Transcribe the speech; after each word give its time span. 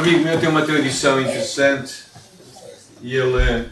amigo 0.00 0.24
meu 0.24 0.40
tem 0.40 0.48
uma 0.48 0.62
tradição 0.62 1.20
interessante 1.20 2.04
e 3.02 3.14
ele 3.14 3.36
eh, 3.42 3.64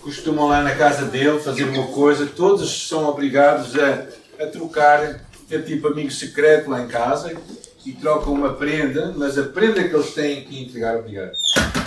costuma 0.00 0.44
lá 0.44 0.62
na 0.62 0.76
casa 0.76 1.06
dele 1.06 1.40
fazer 1.40 1.64
uma 1.64 1.88
coisa, 1.88 2.24
todos 2.24 2.86
são 2.86 3.04
obrigados 3.08 3.76
a, 3.76 4.06
a 4.44 4.46
trocar, 4.46 5.20
é 5.50 5.58
tipo 5.58 5.88
amigo 5.88 6.12
secreto 6.12 6.70
lá 6.70 6.82
em 6.82 6.86
casa 6.86 7.36
e 7.84 7.92
trocam 7.92 8.32
uma 8.32 8.52
prenda, 8.52 9.12
mas 9.16 9.36
a 9.36 9.42
prenda 9.42 9.82
que 9.82 9.94
eles 9.94 10.14
têm 10.14 10.44
que 10.44 10.62
entregar, 10.62 10.98
obrigado. 10.98 11.32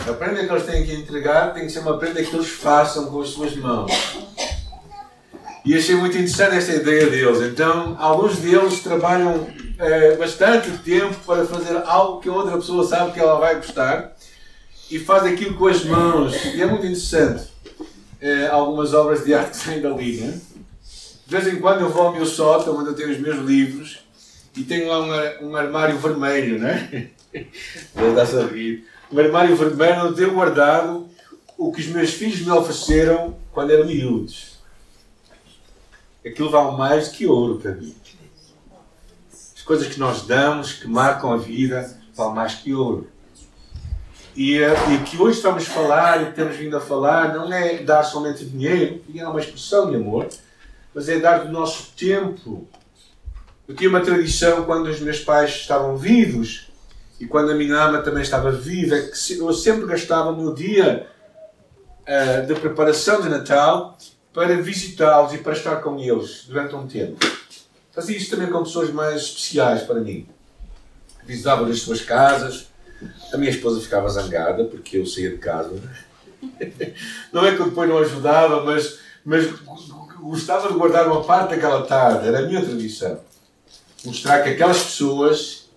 A 0.10 0.12
prenda 0.12 0.46
que 0.46 0.52
eles 0.52 0.66
têm 0.66 0.86
que 0.86 0.94
entregar 0.94 1.54
tem 1.54 1.66
que 1.66 1.72
ser 1.72 1.80
uma 1.80 1.98
prenda 1.98 2.22
que 2.22 2.36
eles 2.36 2.50
façam 2.50 3.06
com 3.06 3.22
as 3.22 3.30
suas 3.30 3.56
mãos. 3.56 3.92
E 5.66 5.74
achei 5.78 5.96
muito 5.96 6.18
interessante 6.18 6.58
esta 6.58 6.74
ideia 6.74 7.10
deles. 7.10 7.42
Então, 7.42 7.96
alguns 7.98 8.38
deles 8.40 8.80
trabalham 8.82 9.48
é, 9.80 10.16
bastante 10.18 10.70
tempo 10.80 11.16
para 11.26 11.46
fazer 11.46 11.78
algo 11.86 12.20
que 12.20 12.28
a 12.28 12.34
outra 12.34 12.58
pessoa 12.58 12.86
sabe 12.86 13.14
que 13.14 13.20
ela 13.20 13.40
vai 13.40 13.56
gostar 13.56 14.14
e 14.92 15.00
faz 15.00 15.24
aquilo 15.24 15.56
com 15.56 15.68
as 15.68 15.86
mãos. 15.86 16.36
E 16.54 16.62
é 16.62 16.66
muito 16.66 16.86
interessante. 16.86 17.48
É, 18.20 18.48
algumas 18.48 18.94
obras 18.94 19.24
de 19.24 19.34
arte 19.34 19.52
que 19.52 19.58
saem. 19.58 19.82
Né? 19.82 20.42
De 21.26 21.36
vez 21.36 21.48
em 21.48 21.62
quando 21.62 21.82
eu 21.82 21.90
vou 21.90 22.08
ao 22.08 22.14
meu 22.14 22.26
sótão, 22.26 22.78
onde 22.78 22.90
eu 22.90 22.94
tenho 22.94 23.12
os 23.12 23.20
meus 23.20 23.38
livros, 23.38 24.00
e 24.58 24.64
tenho 24.64 24.90
lá 24.90 25.00
um, 25.00 25.50
um 25.50 25.56
armário 25.56 25.98
vermelho, 25.98 26.60
né? 26.60 27.12
Ele 27.34 28.16
dá-se 28.16 28.36
a 28.36 28.46
rir. 28.46 28.86
Um 29.10 29.20
armário 29.20 29.56
vermelho 29.56 30.08
onde 30.08 30.18
tenho 30.18 30.34
guardado 30.34 31.08
o 31.58 31.72
que 31.72 31.80
os 31.80 31.88
meus 31.88 32.10
filhos 32.10 32.42
me 32.42 32.52
ofereceram 32.52 33.38
quando 33.54 33.72
eram 33.72 33.86
miúdos. 33.86 34.60
Aquilo 36.26 36.50
vale 36.50 36.76
mais 36.78 37.08
que 37.08 37.26
ouro 37.26 37.60
para 37.60 37.72
mim. 37.72 37.96
As 39.70 39.78
coisas 39.78 39.94
que 39.94 40.00
nós 40.00 40.24
damos, 40.24 40.74
que 40.74 40.88
marcam 40.88 41.32
a 41.32 41.38
vida, 41.38 41.96
vale 42.16 42.34
mais 42.34 42.56
que 42.56 42.74
ouro. 42.74 43.08
E, 44.36 44.58
e 44.58 44.98
que 45.06 45.16
hoje 45.16 45.38
estamos 45.38 45.62
a 45.62 45.70
falar 45.72 46.24
e 46.24 46.32
temos 46.32 46.56
vindo 46.56 46.76
a 46.76 46.82
falar 46.82 47.36
não 47.36 47.54
é 47.54 47.78
dar 47.84 48.02
somente 48.02 48.44
dinheiro, 48.44 48.98
que 48.98 49.20
é 49.20 49.28
uma 49.28 49.40
expressão 49.40 49.88
de 49.88 49.96
amor, 49.96 50.28
mas 50.92 51.08
é 51.08 51.20
dar 51.20 51.46
do 51.46 51.52
nosso 51.52 51.92
tempo, 51.96 52.68
eu 53.68 53.76
tinha 53.76 53.92
uma 53.92 54.02
tradição 54.02 54.66
quando 54.66 54.88
os 54.88 55.00
meus 55.02 55.20
pais 55.20 55.52
estavam 55.52 55.96
vivos 55.96 56.72
e 57.20 57.28
quando 57.28 57.52
a 57.52 57.54
minha 57.54 57.76
ama 57.76 58.02
também 58.02 58.24
estava 58.24 58.52
viva, 58.52 58.96
é 58.96 59.02
que 59.04 59.38
eu 59.38 59.54
sempre 59.54 59.86
gastava 59.86 60.32
o 60.32 60.36
meu 60.36 60.52
dia 60.52 61.06
uh, 62.08 62.48
de 62.48 62.56
preparação 62.56 63.22
de 63.22 63.30
Natal 63.30 63.96
para 64.34 64.60
visitá-los 64.64 65.32
e 65.36 65.38
para 65.38 65.54
estar 65.54 65.76
com 65.76 66.00
eles 66.00 66.46
durante 66.48 66.74
um 66.74 66.88
tempo. 66.88 67.39
Fazia 67.92 68.18
isso 68.18 68.30
também 68.30 68.50
com 68.50 68.64
pessoas 68.64 68.92
mais 68.92 69.22
especiais 69.22 69.84
para 69.84 70.00
mim. 70.00 70.28
Visitava 71.26 71.68
as 71.68 71.80
suas 71.82 72.02
casas. 72.02 72.68
A 73.34 73.38
minha 73.38 73.52
esposa 73.52 73.82
ficava 73.82 74.10
zangada 74.10 74.66
porque 74.66 74.98
eu 74.98 75.06
saía 75.06 75.32
de 75.32 75.38
casa. 75.38 75.72
Não 77.32 77.46
é 77.46 77.56
que 77.56 77.62
eu 77.62 77.70
depois 77.70 77.90
não 77.90 77.98
ajudava, 77.98 78.64
mas, 78.64 79.00
mas 79.26 79.46
gostava 80.22 80.70
de 80.70 80.74
guardar 80.74 81.08
uma 81.08 81.24
parte 81.24 81.52
daquela 81.52 81.86
tarde. 81.86 82.28
Era 82.28 82.40
a 82.40 82.42
minha 82.44 82.62
tradição 82.62 83.20
mostrar 84.06 84.44
que 84.44 84.50
aquelas 84.50 84.84
pessoas 84.84 85.70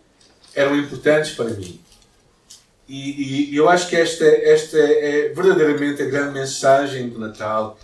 eram 0.54 0.76
importantes 0.76 1.32
para 1.32 1.50
mim. 1.50 1.80
E, 2.88 3.50
e 3.50 3.56
eu 3.56 3.68
acho 3.68 3.88
que 3.88 3.96
esta, 3.96 4.24
esta 4.24 4.78
é 4.78 5.28
verdadeiramente 5.30 6.02
a 6.02 6.06
grande 6.06 6.34
mensagem 6.34 7.08
do 7.08 7.18
Natal. 7.18 7.78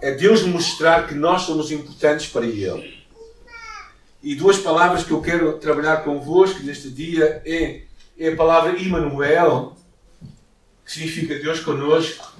É 0.00 0.12
Deus 0.12 0.42
mostrar 0.42 1.06
que 1.06 1.14
nós 1.14 1.42
somos 1.42 1.70
importantes 1.70 2.26
para 2.26 2.46
Ele. 2.46 2.99
E 4.22 4.34
duas 4.34 4.58
palavras 4.58 5.02
que 5.02 5.12
eu 5.12 5.22
quero 5.22 5.58
trabalhar 5.58 6.04
convosco 6.04 6.62
neste 6.62 6.90
dia 6.90 7.42
é, 7.44 7.82
é 8.18 8.32
a 8.32 8.36
palavra 8.36 8.78
Immanuel, 8.78 9.74
que 10.84 10.92
significa 10.92 11.38
Deus 11.38 11.60
conosco, 11.60 12.32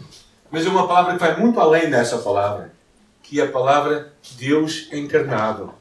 mas 0.51 0.67
é 0.67 0.69
uma 0.69 0.87
palavra 0.87 1.15
que 1.15 1.21
vai 1.21 1.39
muito 1.39 1.59
além 1.59 1.89
dessa 1.89 2.19
palavra, 2.19 2.75
que 3.23 3.41
é 3.41 3.45
a 3.45 3.51
palavra 3.51 4.13
Deus 4.37 4.89
encarnado 4.93 5.73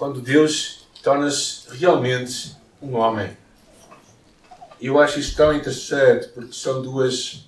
quando 0.00 0.20
Deus 0.22 0.88
torna-se 1.02 1.76
realmente 1.76 2.56
um 2.80 2.96
homem. 2.96 3.36
Eu 4.80 4.98
acho 4.98 5.20
isto 5.20 5.36
tão 5.36 5.52
interessante 5.52 6.28
porque 6.28 6.54
são 6.54 6.80
duas, 6.80 7.46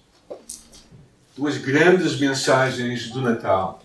duas 1.35 1.57
grandes 1.57 2.21
mensagens 2.21 3.11
do 3.11 3.23
Natal. 3.23 3.82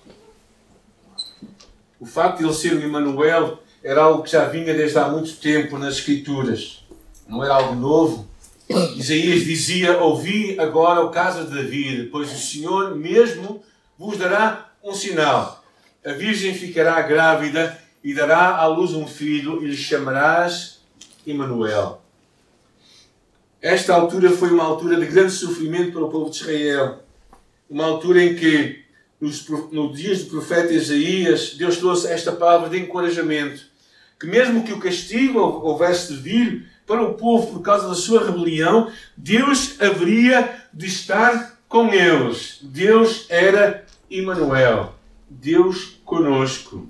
O 2.00 2.06
facto 2.06 2.40
de 2.40 2.46
ele 2.46 2.54
ser 2.54 2.74
o 2.74 2.84
Emmanuel 2.84 3.60
era 3.84 4.02
algo 4.02 4.24
que 4.24 4.32
já 4.32 4.46
vinha 4.46 4.74
desde 4.74 4.98
há 4.98 5.08
muito 5.08 5.36
tempo 5.38 5.78
nas 5.78 5.96
Escrituras. 5.96 6.84
Não 7.28 7.44
era 7.44 7.56
algo 7.56 7.76
novo. 7.76 8.28
Isaías 8.96 9.44
dizia: 9.46 9.98
Ouvi 9.98 10.60
agora 10.60 11.02
o 11.02 11.10
caso 11.10 11.46
de 11.46 11.56
Davi, 11.56 12.10
pois 12.12 12.32
o 12.32 12.38
Senhor 12.38 12.96
mesmo 12.96 13.64
vos 13.98 14.18
dará 14.18 14.72
um 14.84 14.94
sinal. 14.94 15.64
A 16.06 16.14
Virgem 16.14 16.54
ficará 16.54 17.02
grávida 17.02 17.78
e 18.04 18.14
dará 18.14 18.56
à 18.58 18.66
luz 18.68 18.94
um 18.94 19.08
filho 19.08 19.64
e 19.64 19.68
lhe 19.68 19.78
chamarás 19.78 20.80
Emanuel. 21.26 22.02
Esta 23.62 23.94
altura 23.94 24.32
foi 24.32 24.52
uma 24.52 24.64
altura 24.64 24.98
de 24.98 25.06
grande 25.08 25.32
sofrimento 25.32 25.92
para 25.92 26.06
o 26.06 26.10
povo 26.10 26.30
de 26.30 26.38
Israel. 26.38 27.04
Uma 27.70 27.86
altura 27.86 28.24
em 28.24 28.36
que, 28.36 28.86
nos, 29.20 29.48
nos 29.72 29.98
dias 29.98 30.24
do 30.24 30.30
profeta 30.30 30.74
Isaías, 30.74 31.56
Deus 31.56 31.78
trouxe 31.78 32.08
esta 32.08 32.32
palavra 32.32 32.70
de 32.70 32.80
encorajamento. 32.80 33.62
Que 34.20 34.28
mesmo 34.28 34.64
que 34.64 34.74
o 34.74 34.80
castigo 34.80 35.40
houvesse 35.40 36.14
de 36.14 36.20
vir 36.20 36.70
para 36.86 37.02
o 37.02 37.14
povo 37.16 37.54
por 37.54 37.62
causa 37.62 37.88
da 37.88 37.96
sua 37.96 38.26
rebelião, 38.26 38.92
Deus 39.16 39.80
haveria 39.80 40.64
de 40.74 40.88
estar 40.88 41.60
com 41.68 41.94
eles. 41.94 42.60
Deus 42.62 43.26
era 43.30 43.86
Emanuel. 44.10 44.96
Deus 45.30 46.00
conosco 46.06 46.90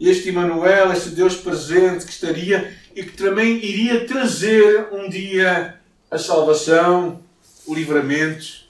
este 0.00 0.28
Emmanuel, 0.28 0.92
este 0.92 1.10
Deus 1.10 1.36
presente 1.36 2.04
que 2.04 2.12
estaria 2.12 2.76
e 2.94 3.02
que 3.02 3.16
também 3.16 3.56
iria 3.56 4.06
trazer 4.06 4.88
um 4.92 5.08
dia 5.08 5.80
a 6.10 6.18
salvação, 6.18 7.20
o 7.66 7.74
livramento. 7.74 8.65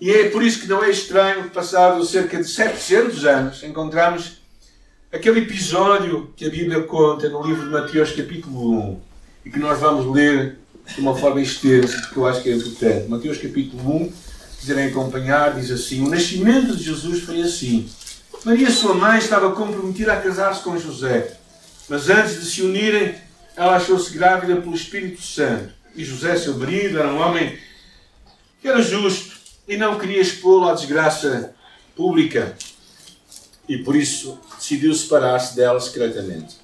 E 0.00 0.12
é 0.12 0.28
por 0.30 0.44
isso 0.44 0.60
que 0.60 0.68
não 0.68 0.82
é 0.82 0.90
estranho 0.90 1.50
passado 1.50 2.04
cerca 2.04 2.38
de 2.38 2.48
700 2.48 3.24
anos, 3.24 3.62
encontramos 3.64 4.38
aquele 5.12 5.40
episódio 5.40 6.32
que 6.36 6.46
a 6.46 6.50
Bíblia 6.50 6.82
conta 6.82 7.28
no 7.28 7.42
livro 7.42 7.64
de 7.64 7.70
Mateus, 7.70 8.12
capítulo 8.12 8.92
1, 8.92 9.00
e 9.46 9.50
que 9.50 9.58
nós 9.58 9.80
vamos 9.80 10.14
ler 10.14 10.56
de 10.94 11.00
uma 11.00 11.16
forma 11.16 11.40
extensa, 11.40 12.00
porque 12.02 12.18
eu 12.18 12.26
acho 12.28 12.42
que 12.42 12.48
é 12.48 12.54
importante. 12.54 13.08
Mateus, 13.08 13.38
capítulo 13.38 14.04
1, 14.04 14.12
se 14.52 14.58
quiserem 14.60 14.86
acompanhar, 14.86 15.54
diz 15.54 15.68
assim: 15.68 16.06
O 16.06 16.10
nascimento 16.10 16.76
de 16.76 16.84
Jesus 16.84 17.24
foi 17.24 17.42
assim. 17.42 17.90
Maria, 18.44 18.70
sua 18.70 18.94
mãe, 18.94 19.18
estava 19.18 19.50
comprometida 19.50 20.12
a 20.12 20.20
casar-se 20.20 20.62
com 20.62 20.78
José, 20.78 21.36
mas 21.88 22.08
antes 22.08 22.38
de 22.38 22.46
se 22.46 22.62
unirem, 22.62 23.16
ela 23.56 23.74
achou-se 23.74 24.16
grávida 24.16 24.60
pelo 24.60 24.76
Espírito 24.76 25.20
Santo. 25.20 25.72
E 25.96 26.04
José, 26.04 26.36
seu 26.36 26.56
marido, 26.56 27.00
era 27.00 27.08
um 27.08 27.18
homem 27.18 27.58
que 28.62 28.68
era 28.68 28.80
justo 28.80 29.37
e 29.68 29.76
não 29.76 29.98
queria 29.98 30.20
expô-lo 30.20 30.68
à 30.68 30.74
desgraça 30.74 31.54
pública. 31.94 32.56
E 33.68 33.78
por 33.78 33.94
isso 33.94 34.40
decidiu 34.56 34.94
separar-se 34.94 35.54
dela 35.54 35.78
secretamente. 35.78 36.56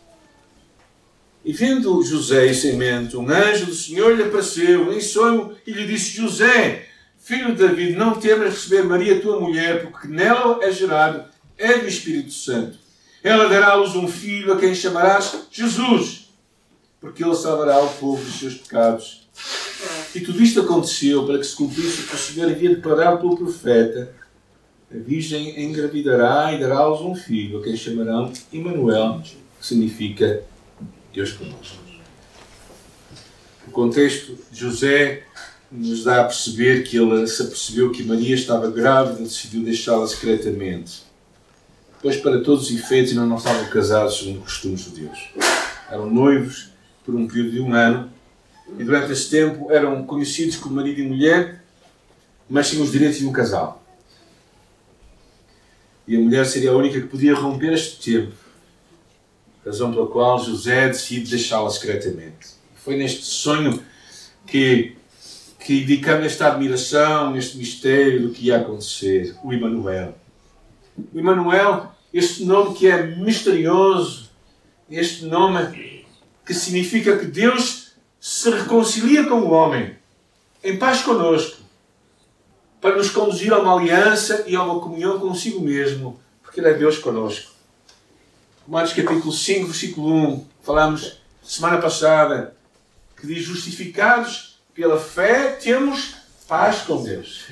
E 1.44 1.52
vendo 1.52 2.02
José 2.02 2.46
e 2.46 2.54
semente, 2.54 3.16
um 3.16 3.28
anjo 3.28 3.66
do 3.66 3.74
Senhor 3.74 4.16
lhe 4.16 4.22
apareceu 4.22 4.90
em 4.92 5.00
sonho 5.00 5.54
e 5.66 5.72
lhe 5.72 5.86
disse: 5.86 6.16
José, 6.16 6.86
filho 7.18 7.54
de 7.54 7.66
David, 7.66 7.96
não 7.96 8.18
temas 8.18 8.54
receber 8.54 8.82
Maria, 8.84 9.20
tua 9.20 9.38
mulher, 9.38 9.82
porque 9.82 10.08
nela 10.08 10.64
é 10.64 10.72
gerado 10.72 11.24
é 11.58 11.78
do 11.78 11.86
Espírito 11.86 12.32
Santo. 12.32 12.78
Ela 13.22 13.48
dará 13.48 13.68
à 13.68 13.74
luz 13.74 13.94
um 13.94 14.08
filho 14.08 14.52
a 14.52 14.58
quem 14.58 14.74
chamarás 14.74 15.46
Jesus, 15.50 16.30
porque 17.00 17.22
ele 17.22 17.34
salvará 17.34 17.82
o 17.82 17.88
povo 17.94 18.22
dos 18.22 18.38
seus 18.38 18.54
pecados. 18.54 19.23
E 20.14 20.20
tudo 20.20 20.42
isto 20.42 20.60
aconteceu 20.60 21.26
para 21.26 21.38
que 21.38 21.44
se 21.44 21.56
cumprisse 21.56 22.02
o 22.02 22.06
que 22.06 22.14
o 22.14 22.18
Senhor 22.18 22.50
havia 22.50 22.74
declarado 22.74 23.18
pelo 23.18 23.36
profeta. 23.36 24.14
A 24.90 24.96
Virgem 24.96 25.64
engravidará 25.64 26.52
e 26.52 26.60
dará 26.60 26.86
luz 26.86 27.00
um 27.00 27.14
filho, 27.14 27.58
a 27.58 27.62
quem 27.62 27.76
chamarão 27.76 28.32
Emmanuel, 28.52 29.20
que 29.22 29.66
significa 29.66 30.44
Deus 31.12 31.32
conosco. 31.32 31.82
O 33.66 33.70
contexto 33.70 34.38
de 34.52 34.60
José 34.60 35.24
nos 35.72 36.04
dá 36.04 36.20
a 36.20 36.24
perceber 36.24 36.84
que 36.84 36.96
ele 36.96 37.26
se 37.26 37.42
apercebeu 37.42 37.90
que 37.90 38.04
Maria 38.04 38.34
estava 38.34 38.70
grávida 38.70 39.20
e 39.20 39.24
decidiu 39.24 39.64
deixá-la 39.64 40.06
secretamente 40.06 41.04
pois 42.04 42.18
para 42.18 42.42
todos 42.42 42.64
os 42.64 42.76
efeitos 42.76 43.12
ainda 43.12 43.24
não 43.24 43.38
estavam 43.38 43.64
casados 43.70 44.18
segundo 44.18 44.40
costumes 44.40 44.82
judeus. 44.82 45.18
Eram 45.90 46.10
noivos 46.10 46.68
por 47.02 47.14
um 47.14 47.26
período 47.26 47.52
de 47.52 47.60
um 47.60 47.72
ano 47.72 48.12
e 48.78 48.84
durante 48.84 49.12
esse 49.12 49.30
tempo 49.30 49.70
eram 49.70 50.04
conhecidos 50.04 50.56
como 50.56 50.76
marido 50.76 51.00
e 51.00 51.06
mulher, 51.06 51.62
mas 52.48 52.70
tinham 52.70 52.84
os 52.84 52.92
direitos 52.92 53.18
de 53.18 53.26
um 53.26 53.32
casal. 53.32 53.82
E 56.06 56.16
a 56.16 56.20
mulher 56.20 56.44
seria 56.44 56.70
a 56.70 56.76
única 56.76 57.00
que 57.00 57.06
podia 57.06 57.34
romper 57.34 57.72
este 57.72 58.12
tempo, 58.12 58.34
razão 59.64 59.92
pela 59.92 60.06
qual 60.06 60.38
José 60.38 60.88
decide 60.88 61.30
deixá-la 61.30 61.70
secretamente. 61.70 62.48
Foi 62.76 62.96
neste 62.96 63.24
sonho 63.24 63.82
que, 64.46 64.96
que 65.58 65.82
indicamos 65.82 66.26
esta 66.26 66.48
admiração, 66.48 67.36
este 67.36 67.56
mistério 67.56 68.28
do 68.28 68.34
que 68.34 68.46
ia 68.46 68.58
acontecer. 68.58 69.34
O 69.42 69.52
Emmanuel. 69.52 70.14
O 71.12 71.18
Emmanuel, 71.18 71.92
este 72.12 72.44
nome 72.44 72.74
que 72.74 72.86
é 72.86 73.06
misterioso, 73.16 74.30
este 74.90 75.24
nome 75.24 76.04
que 76.44 76.52
significa 76.52 77.16
que 77.16 77.24
Deus 77.24 77.83
se 78.44 78.50
reconcilia 78.50 79.24
com 79.24 79.36
o 79.36 79.50
homem, 79.52 79.96
em 80.62 80.76
paz 80.76 81.00
conosco, 81.00 81.62
para 82.78 82.94
nos 82.94 83.08
conduzir 83.08 83.50
a 83.54 83.58
uma 83.58 83.74
aliança 83.74 84.44
e 84.46 84.54
a 84.54 84.62
uma 84.62 84.80
comunhão 84.80 85.18
consigo 85.18 85.62
mesmo, 85.62 86.20
porque 86.42 86.60
Ele 86.60 86.68
é 86.68 86.74
Deus 86.74 86.98
conosco. 86.98 87.52
Romanos 88.66 88.92
capítulo 88.92 89.32
5, 89.32 89.66
versículo 89.68 90.12
1, 90.12 90.46
falamos 90.62 91.22
semana 91.42 91.78
passada, 91.78 92.54
que 93.16 93.26
diz: 93.26 93.42
Justificados 93.44 94.58
pela 94.74 95.00
fé, 95.00 95.52
temos 95.52 96.14
paz 96.46 96.82
com 96.82 97.02
Deus. 97.02 97.46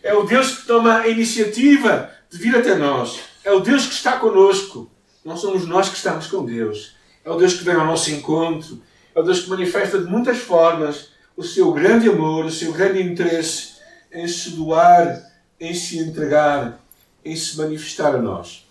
É 0.00 0.14
o 0.14 0.22
Deus 0.22 0.58
que 0.58 0.66
toma 0.68 0.98
a 0.98 1.08
iniciativa 1.08 2.08
de 2.30 2.38
vir 2.38 2.54
até 2.54 2.76
nós. 2.76 3.18
É 3.42 3.50
o 3.50 3.58
Deus 3.58 3.84
que 3.86 3.94
está 3.94 4.16
conosco. 4.16 4.88
Não 5.24 5.36
somos 5.36 5.66
nós 5.66 5.88
que 5.88 5.96
estamos 5.96 6.28
com 6.28 6.44
Deus. 6.44 6.94
É 7.24 7.30
o 7.30 7.36
Deus 7.36 7.54
que 7.54 7.64
vem 7.64 7.74
ao 7.74 7.84
nosso 7.84 8.12
encontro. 8.12 8.80
É 9.18 9.20
o 9.20 9.24
Deus 9.24 9.40
que 9.40 9.50
manifesta 9.50 9.98
de 9.98 10.04
muitas 10.04 10.38
formas 10.38 11.08
o 11.36 11.42
seu 11.42 11.72
grande 11.72 12.08
amor, 12.08 12.44
o 12.44 12.52
seu 12.52 12.72
grande 12.72 13.02
interesse 13.02 13.72
em 14.12 14.28
se 14.28 14.50
doar, 14.50 15.20
em 15.58 15.74
se 15.74 15.98
entregar, 15.98 16.78
em 17.24 17.34
se 17.34 17.56
manifestar 17.56 18.14
a 18.14 18.22
nós. 18.22 18.64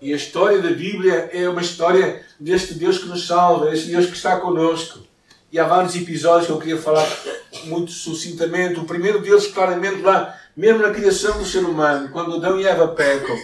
E 0.00 0.12
a 0.12 0.16
história 0.16 0.62
da 0.62 0.70
Bíblia 0.70 1.30
é 1.32 1.48
uma 1.48 1.60
história 1.60 2.24
deste 2.38 2.74
Deus 2.74 2.98
que 2.98 3.08
nos 3.08 3.26
salva, 3.26 3.74
este 3.74 3.88
Deus 3.88 4.06
que 4.06 4.14
está 4.14 4.38
conosco. 4.38 5.00
E 5.50 5.58
há 5.58 5.66
vários 5.66 5.96
episódios 5.96 6.46
que 6.46 6.52
eu 6.52 6.58
queria 6.60 6.78
falar 6.78 7.08
muito 7.64 7.90
sucintamente. 7.90 8.78
O 8.78 8.84
primeiro 8.84 9.18
deles, 9.18 9.48
claramente, 9.48 10.00
lá, 10.00 10.38
mesmo 10.56 10.80
na 10.80 10.90
criação 10.90 11.36
do 11.38 11.44
ser 11.44 11.64
humano, 11.64 12.10
quando 12.10 12.36
Adão 12.36 12.60
e 12.60 12.64
Eva 12.64 12.86
pecam, 12.86 13.36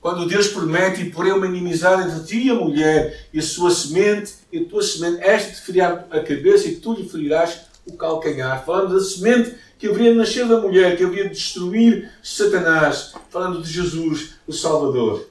quando 0.00 0.26
Deus 0.26 0.48
promete 0.48 1.02
e 1.02 1.10
porém 1.10 1.32
uma 1.32 1.46
inimizade 1.46 2.08
entre 2.10 2.24
ti 2.24 2.46
e 2.46 2.50
a 2.50 2.54
mulher, 2.54 3.28
e 3.32 3.38
a 3.38 3.42
sua 3.42 3.70
semente, 3.70 4.32
e 4.50 4.58
a 4.58 4.64
tua 4.64 4.82
semente, 4.82 5.22
esta 5.22 5.52
te 5.52 5.60
ferirá 5.60 6.06
a 6.10 6.20
cabeça 6.20 6.68
e 6.68 6.76
tu 6.76 6.94
lhe 6.94 7.08
ferirás 7.08 7.60
o 7.86 7.92
calcanhar. 7.96 8.64
Falando 8.64 8.94
da 8.94 9.00
semente 9.04 9.54
que 9.78 9.88
haveria 9.88 10.12
de 10.12 10.18
nascer 10.18 10.46
da 10.46 10.60
mulher, 10.60 10.96
que 10.96 11.04
haveria 11.04 11.24
de 11.24 11.34
destruir 11.34 12.10
Satanás. 12.22 13.12
Falando 13.28 13.62
de 13.62 13.70
Jesus, 13.70 14.34
o 14.46 14.52
Salvador. 14.52 15.28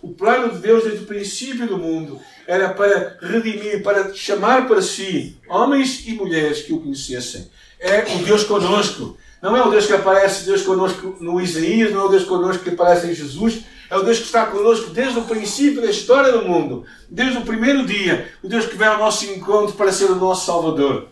O 0.00 0.08
plano 0.08 0.52
de 0.52 0.58
Deus 0.58 0.84
desde 0.84 1.04
o 1.04 1.06
princípio 1.06 1.66
do 1.66 1.78
mundo 1.78 2.20
era 2.46 2.70
para 2.70 3.16
redimir, 3.20 3.82
para 3.82 4.12
chamar 4.12 4.66
para 4.66 4.82
si 4.82 5.36
homens 5.48 6.04
e 6.06 6.12
mulheres 6.12 6.62
que 6.62 6.72
o 6.72 6.80
conhecessem. 6.80 7.48
É 7.78 8.04
o 8.16 8.24
Deus 8.24 8.44
conosco. 8.44 9.16
Não 9.40 9.56
é 9.56 9.64
o 9.64 9.70
Deus 9.70 9.86
que 9.86 9.92
aparece 9.92 10.44
Deus 10.44 10.62
conosco 10.62 11.16
no 11.20 11.40
Isaías, 11.40 11.92
não 11.92 12.02
é 12.02 12.04
o 12.04 12.08
Deus 12.08 12.24
conosco 12.24 12.62
que 12.62 12.70
aparece 12.70 13.08
em 13.08 13.14
Jesus, 13.14 13.62
é 13.92 13.96
o 13.98 14.02
Deus 14.02 14.20
que 14.20 14.24
está 14.24 14.46
conosco 14.46 14.88
desde 14.88 15.18
o 15.18 15.24
princípio 15.26 15.82
da 15.82 15.90
história 15.90 16.32
do 16.32 16.48
mundo, 16.48 16.86
desde 17.10 17.36
o 17.36 17.44
primeiro 17.44 17.84
dia, 17.84 18.32
o 18.42 18.48
Deus 18.48 18.64
que 18.64 18.74
vem 18.74 18.88
ao 18.88 18.96
nosso 18.96 19.26
encontro 19.26 19.76
para 19.76 19.92
ser 19.92 20.06
o 20.06 20.14
nosso 20.14 20.46
Salvador. 20.46 21.08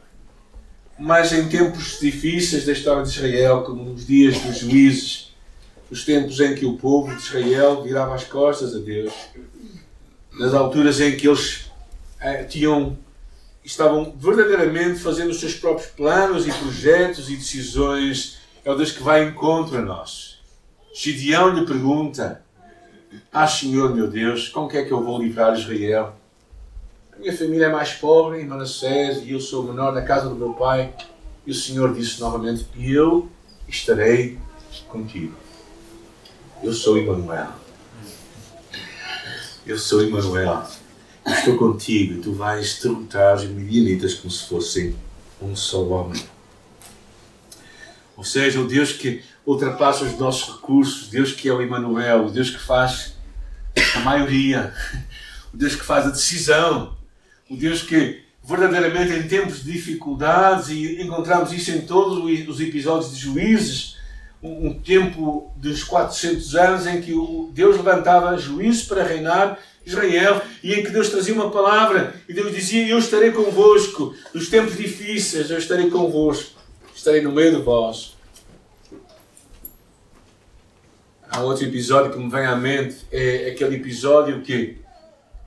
Mas 0.98 1.30
em 1.30 1.46
tempos 1.46 1.98
difíceis 2.00 2.64
da 2.64 2.72
história 2.72 3.02
de 3.02 3.10
Israel, 3.10 3.64
como 3.64 3.84
nos 3.84 4.06
dias 4.06 4.38
dos 4.38 4.60
juízes, 4.60 5.34
os 5.90 6.06
tempos 6.06 6.40
em 6.40 6.54
que 6.54 6.64
o 6.64 6.78
povo 6.78 7.14
de 7.14 7.20
Israel 7.20 7.82
virava 7.82 8.14
as 8.14 8.24
costas 8.24 8.74
a 8.74 8.78
Deus, 8.78 9.12
nas 10.38 10.54
alturas 10.54 11.02
em 11.02 11.18
que 11.18 11.28
eles 11.28 11.70
eh, 12.18 12.44
tinham, 12.44 12.96
estavam 13.62 14.14
verdadeiramente 14.16 15.00
fazendo 15.00 15.32
os 15.32 15.40
seus 15.40 15.52
próprios 15.52 15.90
planos 15.90 16.46
e 16.46 16.52
projetos 16.52 17.28
e 17.28 17.36
decisões, 17.36 18.38
é 18.64 18.70
o 18.70 18.74
Deus 18.74 18.90
que 18.90 19.02
vai 19.02 19.22
em 19.22 19.28
encontro 19.28 19.76
a 19.76 19.82
nós. 19.82 20.40
Gideão 20.94 21.50
lhe 21.50 21.66
pergunta: 21.66 22.42
Ah, 23.32 23.46
Senhor 23.46 23.94
meu 23.94 24.08
Deus, 24.08 24.48
como 24.48 24.68
que 24.68 24.76
é 24.76 24.84
que 24.84 24.92
eu 24.92 25.02
vou 25.02 25.20
livrar 25.20 25.58
Israel? 25.58 26.14
A 27.12 27.18
minha 27.18 27.36
família 27.36 27.66
é 27.66 27.68
mais 27.68 27.92
pobre 27.92 28.40
em 28.40 28.46
Manassés 28.46 29.18
e 29.24 29.32
eu 29.32 29.40
sou 29.40 29.64
menor 29.64 29.92
na 29.92 30.02
casa 30.02 30.28
do 30.28 30.36
meu 30.36 30.54
pai. 30.54 30.94
E 31.46 31.50
o 31.50 31.54
Senhor 31.54 31.92
disse 31.92 32.20
novamente: 32.20 32.66
Eu 32.78 33.28
estarei 33.68 34.38
contigo. 34.88 35.34
Eu 36.62 36.72
sou 36.72 36.98
Emmanuel. 36.98 37.48
Eu 39.66 39.78
sou 39.78 40.02
Emmanuel. 40.02 40.64
Eu 41.26 41.32
estou 41.32 41.56
contigo 41.56 42.22
tu 42.22 42.32
vais 42.32 42.78
derrotar 42.80 43.36
os 43.36 43.44
midianitas 43.44 44.14
como 44.14 44.30
se 44.30 44.48
fossem 44.48 44.96
um 45.40 45.54
só 45.56 45.82
homem. 45.84 46.22
Ou 48.16 48.24
seja, 48.24 48.60
o 48.60 48.66
Deus 48.66 48.92
que 48.92 49.22
ultrapassa 49.46 50.04
os 50.04 50.18
nossos 50.18 50.56
recursos, 50.56 51.08
Deus 51.08 51.32
que 51.32 51.48
é 51.48 51.52
o 51.52 51.62
Emmanuel, 51.62 52.26
o 52.26 52.30
Deus 52.30 52.50
que 52.50 52.58
faz 52.60 53.14
a 53.96 54.00
maioria, 54.00 54.72
o 55.52 55.56
Deus 55.56 55.74
que 55.74 55.84
faz 55.84 56.06
a 56.06 56.10
decisão, 56.10 56.96
o 57.48 57.56
Deus 57.56 57.82
que 57.82 58.22
verdadeiramente 58.42 59.12
em 59.12 59.28
tempos 59.28 59.62
de 59.62 59.72
dificuldades, 59.72 60.68
e 60.70 61.02
encontramos 61.02 61.52
isso 61.52 61.70
em 61.70 61.82
todos 61.82 62.48
os 62.48 62.60
episódios 62.60 63.14
de 63.14 63.20
juízes, 63.20 63.96
um, 64.42 64.72
tempo 64.72 65.52
dos 65.56 65.84
400 65.84 66.54
anos 66.54 66.86
em 66.86 67.00
que 67.02 67.12
Deus 67.52 67.76
levantava 67.76 68.36
juízes 68.38 68.84
para 68.84 69.04
reinar 69.04 69.58
Israel 69.84 70.40
e 70.62 70.72
em 70.74 70.82
que 70.82 70.90
Deus 70.90 71.10
trazia 71.10 71.34
uma 71.34 71.50
palavra 71.50 72.14
e 72.28 72.32
Deus 72.32 72.54
dizia: 72.54 72.86
Eu 72.88 72.98
estarei 72.98 73.32
convosco 73.32 74.14
nos 74.32 74.48
tempos 74.48 74.76
difíceis, 74.76 75.50
eu 75.50 75.58
estarei 75.58 75.90
convosco, 75.90 76.58
estarei 76.94 77.20
no 77.20 77.32
meio 77.32 77.56
de 77.56 77.62
vós. 77.62 78.16
Há 81.32 81.42
outro 81.42 81.64
episódio 81.64 82.10
que 82.10 82.18
me 82.18 82.28
vem 82.28 82.44
à 82.44 82.56
mente, 82.56 83.06
é 83.12 83.50
aquele 83.50 83.76
episódio 83.76 84.40
que, 84.40 84.78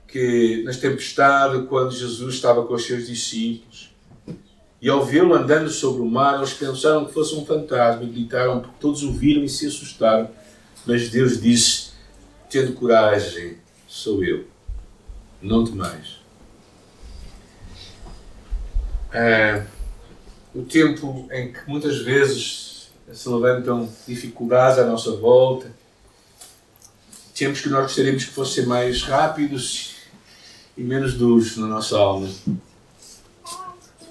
que 0.08 0.62
nas 0.64 0.78
tempestades, 0.78 1.68
quando 1.68 1.90
Jesus 1.92 2.36
estava 2.36 2.64
com 2.64 2.72
os 2.72 2.86
seus 2.86 3.06
discípulos, 3.06 3.94
e 4.80 4.88
ao 4.88 5.04
vê-lo 5.04 5.34
andando 5.34 5.68
sobre 5.68 6.00
o 6.00 6.06
mar, 6.06 6.38
eles 6.38 6.54
pensaram 6.54 7.04
que 7.04 7.12
fosse 7.12 7.34
um 7.34 7.44
fantasma 7.44 8.02
e 8.02 8.06
gritaram 8.06 8.60
porque 8.60 8.76
todos 8.80 9.02
o 9.02 9.12
viram 9.12 9.44
e 9.44 9.48
se 9.48 9.66
assustaram. 9.66 10.30
Mas 10.86 11.10
Deus 11.10 11.40
disse: 11.40 11.92
Tendo 12.48 12.72
coragem, 12.72 13.58
sou 13.86 14.24
eu. 14.24 14.46
Não 15.40 15.64
temais. 15.64 16.18
É, 19.12 19.64
o 20.54 20.62
tempo 20.62 21.28
em 21.30 21.52
que 21.52 21.60
muitas 21.66 21.98
vezes 21.98 22.90
se 23.12 23.28
levantam 23.28 23.88
dificuldades 24.06 24.78
à 24.78 24.84
nossa 24.84 25.12
volta, 25.12 25.70
temos 27.34 27.60
que 27.60 27.68
nós 27.68 27.82
gostaríamos 27.82 28.24
que 28.24 28.30
fossem 28.30 28.66
mais 28.66 29.02
rápidos 29.02 29.96
e 30.76 30.82
menos 30.82 31.14
duros 31.14 31.56
na 31.56 31.66
nossa 31.66 31.96
alma 31.96 32.28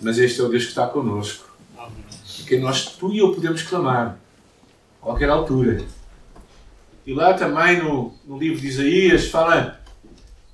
mas 0.04 0.18
este 0.18 0.42
é 0.42 0.44
o 0.44 0.50
Deus 0.50 0.64
que 0.64 0.70
está 0.70 0.86
connosco. 0.86 1.48
Que 2.46 2.58
nós, 2.58 2.86
tu 2.86 3.14
e 3.14 3.20
eu, 3.20 3.34
podemos 3.34 3.64
clamar 3.64 4.20
a 5.02 5.06
qualquer 5.06 5.30
altura. 5.30 5.82
E 7.06 7.14
lá 7.14 7.34
também 7.34 7.82
no, 7.82 8.14
no 8.26 8.38
livro 8.38 8.60
de 8.60 8.68
Isaías 8.68 9.28
fala 9.28 9.82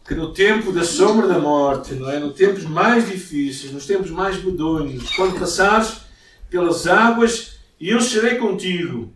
que 0.08 0.14
no 0.16 0.32
tempo 0.34 0.72
da 0.72 0.84
sombra 0.84 1.28
da 1.28 1.40
morte, 1.40 1.94
não 1.94 2.10
é? 2.10 2.20
nos 2.20 2.36
tempos 2.36 2.64
mais 2.64 3.08
difíceis, 3.08 3.72
nos 3.72 3.86
tempos 3.86 4.10
mais 4.10 4.44
medonhos, 4.44 5.10
quando 5.16 5.40
passares 5.40 6.02
pelas 6.50 6.88
águas, 6.88 7.60
eu 7.80 8.00
serei 8.02 8.36
contigo. 8.36 9.12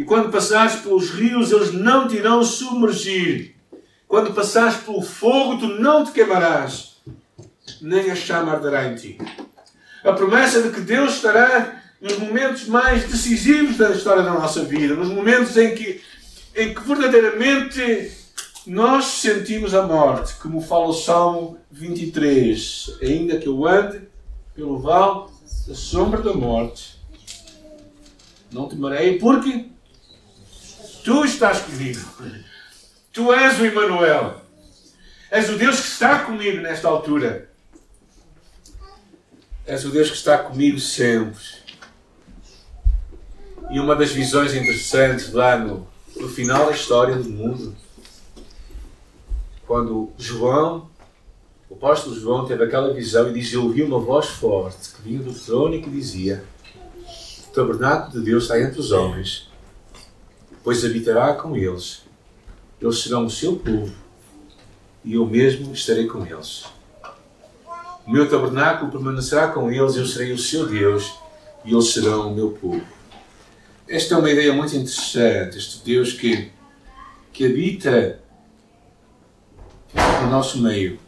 E 0.00 0.02
quando 0.02 0.32
passares 0.32 0.76
pelos 0.76 1.10
rios, 1.10 1.52
eles 1.52 1.74
não 1.74 2.08
te 2.08 2.16
irão 2.16 2.42
submergir. 2.42 3.54
Quando 4.08 4.32
passares 4.32 4.78
pelo 4.78 5.02
fogo, 5.02 5.58
tu 5.58 5.68
não 5.78 6.06
te 6.06 6.12
queimarás, 6.12 6.96
nem 7.82 8.10
a 8.10 8.14
chama 8.14 8.52
arderá 8.52 8.86
em 8.86 8.94
ti. 8.94 9.18
A 10.02 10.14
promessa 10.14 10.62
de 10.62 10.70
que 10.70 10.80
Deus 10.80 11.16
estará 11.16 11.82
nos 12.00 12.16
momentos 12.18 12.66
mais 12.66 13.04
decisivos 13.04 13.76
da 13.76 13.90
história 13.90 14.22
da 14.22 14.32
nossa 14.32 14.64
vida, 14.64 14.94
nos 14.94 15.10
momentos 15.10 15.54
em 15.58 15.74
que, 15.74 16.00
em 16.56 16.72
que 16.72 16.80
verdadeiramente 16.80 18.10
nós 18.66 19.04
sentimos 19.04 19.74
a 19.74 19.82
morte, 19.82 20.32
como 20.36 20.62
fala 20.62 20.86
o 20.86 20.94
Salmo 20.94 21.58
23. 21.70 23.00
Ainda 23.02 23.36
que 23.36 23.48
eu 23.48 23.66
ande 23.66 24.00
pelo 24.54 24.78
vale 24.78 25.26
da 25.68 25.74
sombra 25.74 26.22
da 26.22 26.32
morte, 26.32 26.98
não 28.50 28.66
temerei, 28.66 29.18
porque 29.18 29.68
tu 31.04 31.24
estás 31.24 31.60
comigo. 31.60 32.00
Tu 33.12 33.32
és 33.32 33.58
o 33.58 33.66
Emmanuel. 33.66 34.40
És 35.30 35.48
o 35.48 35.56
Deus 35.56 35.80
que 35.80 35.86
está 35.86 36.20
comigo 36.20 36.60
nesta 36.60 36.88
altura. 36.88 37.48
És 39.66 39.84
o 39.84 39.90
Deus 39.90 40.10
que 40.10 40.16
está 40.16 40.38
comigo 40.38 40.78
sempre. 40.78 41.42
E 43.70 43.78
uma 43.78 43.94
das 43.94 44.10
visões 44.10 44.54
interessantes 44.54 45.32
lá 45.32 45.56
no, 45.56 45.86
no 46.16 46.28
final 46.28 46.66
da 46.66 46.72
história 46.72 47.16
do 47.16 47.30
mundo, 47.30 47.76
quando 49.66 50.12
João 50.18 50.90
o 51.70 51.74
apóstolo 51.74 52.18
João 52.18 52.44
teve 52.46 52.64
aquela 52.64 52.92
visão 52.92 53.30
e 53.30 53.34
diz: 53.34 53.52
Eu 53.52 53.62
ouvi 53.62 53.84
uma 53.84 54.00
voz 54.00 54.26
forte 54.26 54.90
que 54.90 55.02
vinha 55.02 55.22
do 55.22 55.32
trono 55.32 55.72
e 55.72 55.80
que 55.80 55.88
dizia: 55.88 56.44
O 57.48 57.52
tabernáculo 57.52 58.18
de 58.18 58.24
Deus 58.24 58.42
está 58.42 58.60
entre 58.60 58.80
os 58.80 58.90
homens, 58.90 59.48
pois 60.62 60.84
habitará 60.84 61.34
com 61.34 61.56
eles. 61.56 62.02
Eles 62.80 63.02
serão 63.02 63.26
o 63.26 63.30
seu 63.30 63.56
povo 63.56 63.92
e 65.04 65.14
eu 65.14 65.26
mesmo 65.26 65.72
estarei 65.72 66.06
com 66.06 66.24
eles. 66.26 66.64
O 68.06 68.10
meu 68.10 68.28
tabernáculo 68.28 68.90
permanecerá 68.90 69.48
com 69.48 69.70
eles, 69.70 69.96
eu 69.96 70.06
serei 70.06 70.32
o 70.32 70.38
seu 70.38 70.66
Deus 70.66 71.14
e 71.64 71.72
eles 71.72 71.92
serão 71.92 72.32
o 72.32 72.34
meu 72.34 72.50
povo. 72.50 72.82
Esta 73.88 74.14
é 74.14 74.18
uma 74.18 74.30
ideia 74.30 74.52
muito 74.52 74.74
interessante, 74.74 75.58
este 75.58 75.84
Deus 75.84 76.12
que, 76.12 76.50
que 77.32 77.44
habita 77.44 78.20
no 80.22 80.30
nosso 80.30 80.58
meio. 80.60 80.98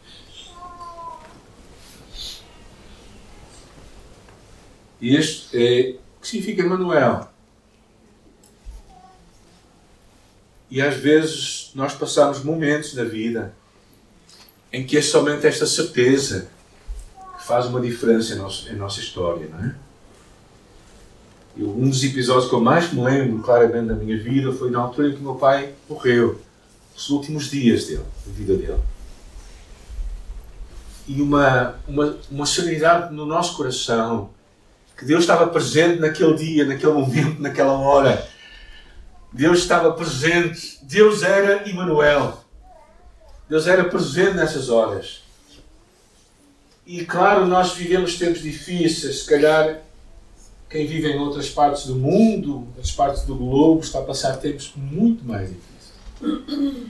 E 4.99 5.15
este 5.15 5.49
é, 5.53 5.95
que 6.21 6.27
significa 6.27 6.63
Manuel. 6.67 7.32
E 10.73 10.81
às 10.81 10.95
vezes 10.95 11.69
nós 11.75 11.93
passamos 11.93 12.43
momentos 12.43 12.95
na 12.95 13.03
vida 13.03 13.53
em 14.71 14.83
que 14.83 14.97
é 14.97 15.03
somente 15.03 15.45
esta 15.45 15.67
certeza 15.67 16.47
que 17.37 17.45
faz 17.45 17.67
uma 17.67 17.79
diferença 17.79 18.33
em, 18.33 18.37
nosso, 18.37 18.67
em 18.67 18.75
nossa 18.75 18.99
história, 18.99 19.47
não 19.51 19.59
é? 19.59 19.75
Eu, 21.55 21.69
um 21.69 21.87
dos 21.87 22.03
episódios 22.03 22.49
que 22.49 22.55
eu 22.55 22.59
mais 22.59 22.91
me 22.91 23.03
lembro 23.03 23.43
claramente 23.43 23.85
da 23.85 23.93
minha 23.93 24.17
vida 24.17 24.51
foi 24.51 24.71
na 24.71 24.79
altura 24.79 25.09
em 25.09 25.15
que 25.15 25.21
meu 25.21 25.35
pai 25.35 25.75
morreu, 25.87 26.41
os 26.97 27.07
últimos 27.11 27.51
dias 27.51 27.85
dele, 27.85 28.05
da 28.25 28.33
vida 28.33 28.57
dele. 28.57 28.81
E 31.07 31.21
uma, 31.21 31.75
uma, 31.87 32.17
uma 32.31 32.45
serenidade 32.47 33.13
no 33.13 33.27
nosso 33.27 33.55
coração, 33.55 34.31
que 34.97 35.05
Deus 35.05 35.21
estava 35.21 35.45
presente 35.45 35.99
naquele 35.99 36.33
dia, 36.33 36.65
naquele 36.65 36.93
momento, 36.93 37.39
naquela 37.39 37.73
hora. 37.73 38.27
Deus 39.33 39.59
estava 39.59 39.91
presente, 39.93 40.77
Deus 40.83 41.23
era 41.23 41.67
Emmanuel. 41.67 42.43
Deus 43.49 43.65
era 43.65 43.83
presente 43.83 44.35
nessas 44.35 44.69
horas. 44.69 45.23
E 46.85 47.03
claro, 47.03 47.47
nós 47.47 47.73
vivemos 47.73 48.19
tempos 48.19 48.43
difíceis, 48.43 49.21
se 49.21 49.25
calhar 49.25 49.81
quem 50.69 50.85
vive 50.85 51.07
em 51.07 51.19
outras 51.19 51.49
partes 51.49 51.87
do 51.87 51.95
mundo, 51.95 52.67
outras 52.67 52.91
partes 52.91 53.23
do 53.23 53.35
globo, 53.35 53.81
está 53.81 53.99
a 53.99 54.03
passar 54.03 54.37
tempos 54.37 54.71
muito 54.75 55.25
mais 55.25 55.49
difíceis. 55.49 56.89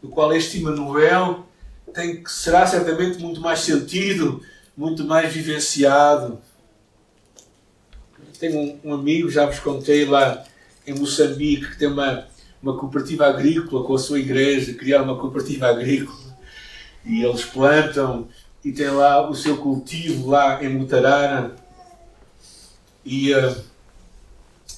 Do 0.00 0.08
qual 0.10 0.32
este 0.32 0.58
Emmanuel 0.58 1.46
tem 1.92 2.22
que 2.22 2.30
será 2.30 2.64
certamente 2.66 3.18
muito 3.18 3.40
mais 3.40 3.60
sentido, 3.60 4.40
muito 4.76 5.04
mais 5.04 5.32
vivenciado. 5.32 6.38
Tenho 8.38 8.58
um, 8.58 8.80
um 8.84 8.94
amigo, 8.94 9.30
já 9.30 9.46
vos 9.46 9.58
contei 9.58 10.04
lá 10.04 10.44
em 10.86 10.94
Moçambique, 10.94 11.70
que 11.70 11.78
tem 11.78 11.88
uma 11.88 12.26
uma 12.64 12.78
cooperativa 12.78 13.26
agrícola 13.26 13.84
com 13.84 13.94
a 13.94 13.98
sua 13.98 14.18
igreja, 14.18 14.72
criar 14.72 15.02
uma 15.02 15.18
cooperativa 15.18 15.68
agrícola. 15.68 16.34
E 17.04 17.22
eles 17.22 17.44
plantam 17.44 18.26
e 18.64 18.72
tem 18.72 18.88
lá 18.88 19.28
o 19.28 19.34
seu 19.34 19.58
cultivo 19.58 20.30
lá 20.30 20.64
em 20.64 20.70
Mutarara 20.70 21.54
e, 23.04 23.34
uh, 23.34 23.62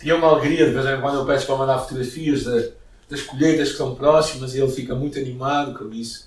e 0.02 0.10
é 0.10 0.14
uma 0.14 0.26
alegria 0.26 0.66
de 0.66 0.72
vez 0.72 0.84
em 0.84 1.00
quando 1.00 1.18
eu 1.18 1.24
peço 1.24 1.46
para 1.46 1.56
mandar 1.56 1.78
fotografias 1.78 2.42
de, 2.42 2.72
das 3.08 3.22
colheitas 3.22 3.70
que 3.70 3.76
são 3.76 3.94
próximas 3.94 4.52
e 4.54 4.60
ele 4.60 4.72
fica 4.72 4.96
muito 4.96 5.16
animado 5.16 5.78
com 5.78 5.92
isso. 5.94 6.26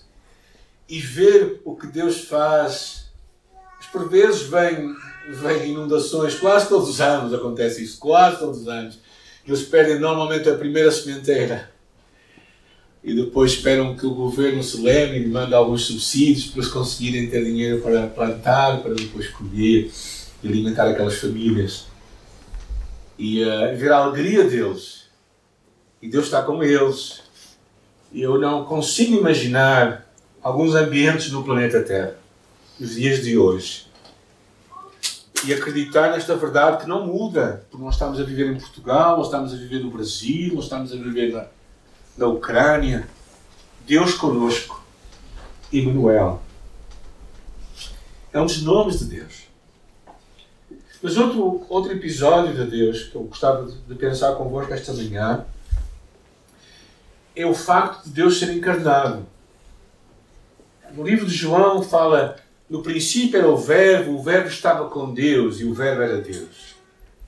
E 0.87 1.01
ver 1.01 1.61
o 1.65 1.75
que 1.75 1.87
Deus 1.87 2.21
faz. 2.21 3.09
Por 3.91 4.07
vezes 4.07 4.43
vem, 4.43 4.95
vem 5.29 5.71
inundações. 5.71 6.35
Quase 6.35 6.69
todos 6.69 6.87
os 6.87 7.01
anos 7.01 7.33
acontece 7.33 7.83
isso. 7.83 7.99
Quase 7.99 8.39
todos 8.39 8.61
os 8.61 8.67
anos 8.69 8.99
eles 9.49 9.63
perdem 9.63 9.99
normalmente 9.99 10.49
a 10.49 10.55
primeira 10.55 10.91
sementeira 10.91 11.69
e 13.03 13.13
depois 13.13 13.53
esperam 13.53 13.95
que 13.95 14.05
o 14.05 14.13
governo 14.13 14.61
se 14.61 14.81
lembre 14.81 15.19
e 15.19 15.27
mande 15.27 15.53
alguns 15.53 15.85
subsídios 15.85 16.47
para 16.47 16.61
eles 16.61 16.71
conseguirem 16.71 17.29
ter 17.29 17.43
dinheiro 17.43 17.81
para 17.81 18.07
plantar, 18.07 18.81
para 18.81 18.93
depois 18.93 19.27
colher 19.29 19.89
e 20.43 20.47
alimentar 20.47 20.89
aquelas 20.89 21.17
famílias. 21.17 21.85
E 23.17 23.43
uh, 23.43 23.75
ver 23.77 23.91
a 23.91 23.97
alegria 23.97 24.43
deles. 24.43 25.05
E 26.01 26.09
Deus 26.09 26.25
está 26.25 26.41
com 26.43 26.61
eles. 26.61 27.21
E 28.11 28.21
eu 28.21 28.37
não 28.37 28.65
consigo 28.65 29.17
imaginar 29.17 30.09
alguns 30.41 30.75
ambientes 30.75 31.31
no 31.31 31.43
planeta 31.43 31.81
Terra, 31.81 32.15
nos 32.79 32.95
dias 32.95 33.23
de 33.23 33.37
hoje, 33.37 33.85
e 35.45 35.53
acreditar 35.53 36.11
nesta 36.11 36.35
verdade 36.35 36.83
que 36.83 36.89
não 36.89 37.07
muda, 37.07 37.65
porque 37.69 37.83
nós 37.83 37.95
estamos 37.95 38.19
a 38.19 38.23
viver 38.23 38.47
em 38.51 38.59
Portugal, 38.59 39.17
nós 39.17 39.27
estamos 39.27 39.53
a 39.53 39.55
viver 39.55 39.79
no 39.79 39.89
Brasil, 39.89 40.53
nós 40.55 40.65
estamos 40.65 40.91
a 40.91 40.95
viver 40.95 41.33
na, 41.33 41.45
na 42.17 42.27
Ucrânia. 42.27 43.07
Deus 43.85 44.13
conosco, 44.13 44.83
Emmanuel. 45.71 46.41
É 48.33 48.39
um 48.39 48.45
dos 48.45 48.61
nomes 48.61 48.99
de 48.99 49.05
Deus. 49.05 49.47
Mas 51.01 51.17
outro, 51.17 51.65
outro 51.69 51.91
episódio 51.93 52.53
de 52.53 52.69
Deus 52.69 53.03
que 53.03 53.15
eu 53.15 53.23
gostava 53.23 53.65
de 53.65 53.95
pensar 53.95 54.35
convosco 54.35 54.73
esta 54.73 54.93
manhã 54.93 55.45
é 57.35 57.45
o 57.45 57.53
facto 57.53 58.03
de 58.03 58.09
Deus 58.09 58.37
ser 58.37 58.51
encarnado. 58.51 59.25
No 60.91 61.03
livro 61.07 61.25
de 61.25 61.33
João 61.33 61.81
fala 61.81 62.35
no 62.69 62.83
princípio 62.83 63.39
era 63.39 63.49
o 63.49 63.57
Verbo, 63.57 64.13
o 64.13 64.21
Verbo 64.21 64.47
estava 64.47 64.89
com 64.89 65.11
Deus 65.11 65.59
e 65.59 65.65
o 65.65 65.73
Verbo 65.73 66.03
era 66.03 66.21
Deus. 66.21 66.75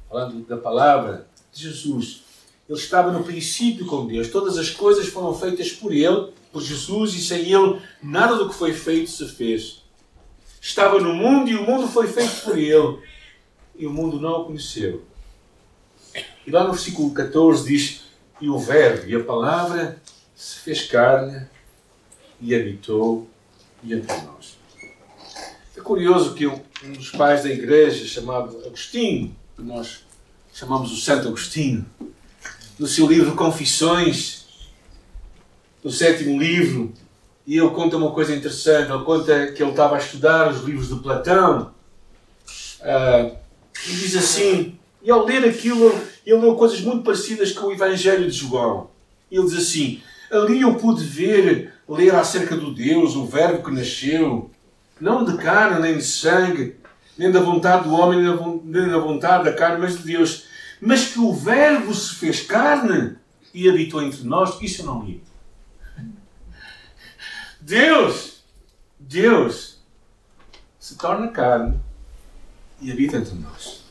Falando 0.08 0.46
da 0.46 0.58
palavra 0.58 1.28
de 1.52 1.64
Jesus. 1.64 2.24
Ele 2.70 2.78
estava 2.78 3.12
no 3.12 3.24
princípio 3.24 3.86
com 3.86 4.06
Deus. 4.06 4.30
Todas 4.30 4.58
as 4.58 4.70
coisas 4.70 5.08
foram 5.08 5.34
feitas 5.34 5.72
por 5.72 5.92
Ele, 5.92 6.32
por 6.52 6.62
Jesus, 6.62 7.16
e 7.16 7.22
sem 7.22 7.52
Ele 7.52 7.82
nada 8.04 8.36
do 8.36 8.50
que 8.50 8.56
foi 8.56 8.72
feito 8.72 9.10
se 9.10 9.28
fez. 9.30 9.82
Estava 10.62 11.00
no 11.00 11.14
mundo 11.14 11.50
e 11.50 11.56
o 11.56 11.64
mundo 11.64 11.88
foi 11.88 12.08
feito 12.08 12.44
por 12.44 12.58
Ele, 12.58 13.00
e 13.76 13.88
o 13.88 13.90
mundo 13.90 14.20
não 14.20 14.42
o 14.42 14.46
conheceu. 14.46 15.04
E 16.46 16.52
lá 16.52 16.64
no 16.64 16.74
versículo 16.74 17.12
14 17.12 17.68
diz: 17.68 18.02
E 18.40 18.48
o 18.48 18.60
Verbo 18.60 19.10
e 19.10 19.16
a 19.16 19.24
palavra 19.24 20.02
se 20.36 20.58
fez 20.58 20.84
carne 20.84 21.48
e 22.40 22.54
habitou 22.54 23.28
entre 23.84 24.16
nós. 24.22 24.61
É 25.82 25.84
curioso 25.84 26.36
que 26.36 26.46
um, 26.46 26.62
um 26.86 26.92
dos 26.92 27.10
pais 27.10 27.42
da 27.42 27.50
igreja, 27.50 28.06
chamado 28.06 28.56
Agostinho, 28.68 29.36
que 29.56 29.64
nós 29.64 30.06
chamamos 30.54 30.92
o 30.92 30.96
Santo 30.96 31.28
Agostinho, 31.28 31.84
no 32.78 32.86
seu 32.86 33.08
livro 33.08 33.36
Confissões, 33.36 34.46
no 35.84 35.90
sétimo 35.90 36.40
livro, 36.40 36.94
e 37.48 37.58
ele 37.58 37.70
conta 37.72 37.98
uma 37.98 38.12
coisa 38.12 38.36
interessante. 38.36 38.92
Ele 38.92 39.04
conta 39.04 39.52
que 39.54 39.64
ele 39.64 39.72
estava 39.72 39.96
a 39.96 40.00
estudar 40.00 40.52
os 40.52 40.64
livros 40.64 40.90
de 40.90 41.02
Platão 41.02 41.74
uh, 42.82 43.36
e 43.88 43.92
diz 43.96 44.16
assim: 44.16 44.78
e 45.02 45.10
ao 45.10 45.26
ler 45.26 45.44
aquilo, 45.44 46.00
ele 46.24 46.42
leu 46.42 46.54
coisas 46.54 46.80
muito 46.82 47.04
parecidas 47.04 47.52
com 47.54 47.66
o 47.66 47.74
Evangelho 47.74 48.30
de 48.30 48.38
João. 48.38 48.92
Ele 49.32 49.46
diz 49.46 49.58
assim: 49.58 50.00
ali 50.30 50.62
eu 50.62 50.76
pude 50.76 51.04
ver, 51.04 51.74
ler 51.90 52.14
acerca 52.14 52.56
do 52.56 52.72
Deus, 52.72 53.16
o 53.16 53.26
Verbo 53.26 53.64
que 53.64 53.72
nasceu, 53.72 54.52
não 55.02 55.26
de 55.26 55.36
carne 55.38 55.82
nem 55.82 55.98
de 55.98 56.04
sangue, 56.04 56.78
nem 57.18 57.32
da 57.32 57.42
vontade 57.42 57.90
do 57.90 57.94
homem, 57.94 58.20
nem 58.64 58.88
da 58.88 59.00
vontade 59.00 59.46
da 59.46 59.54
carne, 59.54 59.82
mas 59.82 59.98
de 59.98 60.04
Deus. 60.04 60.46
Mas 60.80 61.10
que 61.10 61.20
o 61.20 61.34
Verbo 61.34 61.94
se 61.94 62.16
fez 62.16 62.42
carne 62.42 63.18
e 63.54 63.68
habitou 63.68 64.02
entre 64.02 64.24
nós, 64.24 64.62
isso 64.62 64.84
eu 64.84 64.86
não 64.86 65.04
li. 65.04 65.24
Deus, 67.60 68.44
Deus 69.00 69.80
se 70.80 70.96
torna 70.96 71.28
carne 71.30 71.80
e 72.80 72.92
habita 72.92 73.18
entre 73.18 73.36
nós. 73.36 73.84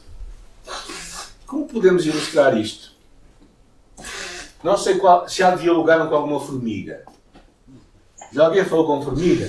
Como 1.46 1.66
podemos 1.66 2.06
ilustrar 2.06 2.56
isto? 2.56 2.92
Não 4.62 4.76
sei 4.76 4.98
qual, 4.98 5.28
se 5.28 5.42
há 5.42 5.54
dialogaram 5.56 6.08
com 6.08 6.14
alguma 6.14 6.40
formiga. 6.40 7.04
Já 8.32 8.46
alguém 8.46 8.64
falou 8.64 8.86
com 8.86 9.02
formiga? 9.02 9.48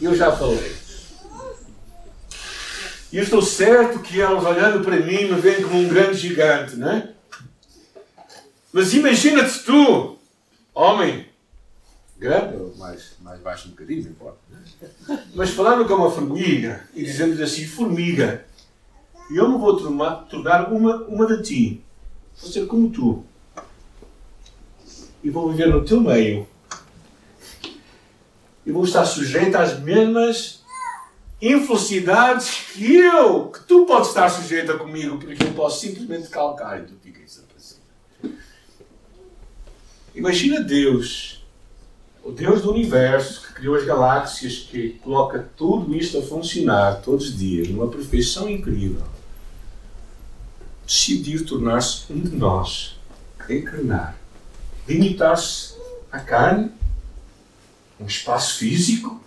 Eu 0.00 0.14
já 0.14 0.30
falei. 0.30 0.81
E 3.12 3.18
eu 3.18 3.24
estou 3.24 3.42
certo 3.42 3.98
que 3.98 4.18
elas, 4.18 4.42
olhando 4.42 4.82
para 4.82 4.96
mim, 4.96 5.30
me 5.30 5.38
veem 5.38 5.62
como 5.62 5.78
um 5.78 5.88
grande 5.88 6.16
gigante, 6.16 6.76
não 6.76 6.90
é? 6.90 7.12
Mas 8.72 8.94
imagina-te 8.94 9.62
tu, 9.64 10.16
homem, 10.74 11.26
grande 12.18 12.56
ou 12.56 12.74
mais, 12.76 13.12
mais 13.20 13.38
baixo 13.40 13.68
um 13.68 13.72
bocadinho, 13.72 14.04
não 14.04 14.10
importa. 14.12 14.38
Né? 14.48 15.24
Mas 15.34 15.50
falando 15.50 15.86
com 15.86 15.92
uma 15.92 16.10
formiga 16.10 16.88
e 16.94 17.04
dizendo 17.04 17.40
assim: 17.42 17.66
formiga, 17.66 18.46
eu 19.30 19.46
me 19.50 19.58
vou 19.58 19.76
tornar 19.76 20.72
uma, 20.72 21.04
uma 21.04 21.26
de 21.26 21.42
ti. 21.42 21.84
Vou 22.40 22.50
ser 22.50 22.66
como 22.66 22.88
tu. 22.88 23.22
E 25.22 25.28
vou 25.28 25.50
viver 25.50 25.66
no 25.66 25.84
teu 25.84 26.00
meio. 26.00 26.48
eu 28.64 28.72
vou 28.72 28.84
estar 28.84 29.04
sujeito 29.04 29.54
às 29.56 29.78
mesmas 29.78 30.61
infelicidades 31.42 32.68
que 32.72 32.94
eu, 32.94 33.48
que 33.48 33.64
tu 33.64 33.84
podes 33.84 34.08
estar 34.10 34.28
sujeita 34.28 34.78
comigo, 34.78 35.18
porque 35.18 35.42
eu 35.42 35.52
posso 35.52 35.80
simplesmente 35.80 36.28
calcar 36.28 36.80
e 36.80 36.84
tu 36.84 36.94
ficas 37.02 37.24
desaparecido. 37.24 37.82
Imagina 40.14 40.60
Deus, 40.60 41.44
o 42.22 42.30
Deus 42.30 42.62
do 42.62 42.70
universo, 42.70 43.44
que 43.44 43.54
criou 43.54 43.74
as 43.74 43.84
galáxias, 43.84 44.58
que 44.58 44.90
coloca 45.02 45.50
tudo 45.56 45.96
isto 45.96 46.18
a 46.18 46.22
funcionar 46.22 47.02
todos 47.02 47.30
os 47.30 47.38
dias, 47.38 47.66
numa 47.66 47.88
perfeição 47.88 48.48
incrível. 48.48 49.02
Decidir 50.86 51.44
tornar-se 51.44 52.12
um 52.12 52.20
de 52.20 52.36
nós, 52.36 53.00
encarnar, 53.48 54.16
limitar-se 54.86 55.74
à 56.12 56.20
carne, 56.20 56.70
um 57.98 58.06
espaço 58.06 58.58
físico, 58.58 59.21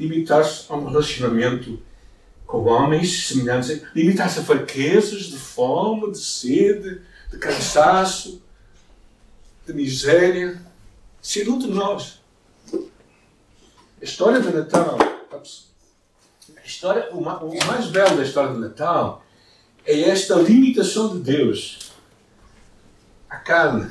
limitar-se 0.00 0.64
a 0.72 0.76
um 0.76 0.86
relacionamento 0.86 1.80
com 2.46 2.64
homens 2.64 3.28
semelhantes, 3.28 3.82
limitar-se 3.94 4.40
a 4.40 4.42
fraquezas 4.42 5.24
de 5.24 5.38
fome, 5.38 6.10
de 6.10 6.18
sede, 6.18 7.02
de 7.30 7.38
cansaço, 7.38 8.42
de 9.66 9.72
miséria, 9.74 10.60
ser 11.20 11.48
um 11.48 11.58
de 11.58 11.68
nós. 11.68 12.20
A 14.00 14.04
história 14.04 14.40
do 14.40 14.50
Natal, 14.50 14.98
a 16.56 16.66
história, 16.66 17.10
o 17.12 17.20
mais 17.20 17.86
belo 17.88 18.16
da 18.16 18.22
história 18.22 18.52
do 18.52 18.58
Natal 18.58 19.22
é 19.84 20.00
esta 20.00 20.34
limitação 20.36 21.16
de 21.16 21.22
Deus 21.22 21.92
à 23.28 23.36
carne, 23.36 23.90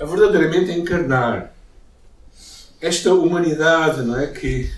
a 0.00 0.04
verdadeiramente 0.04 0.72
encarnar 0.72 1.51
esta 2.82 3.14
humanidade, 3.14 4.02
não 4.02 4.18
é? 4.18 4.26
Que, 4.26 4.68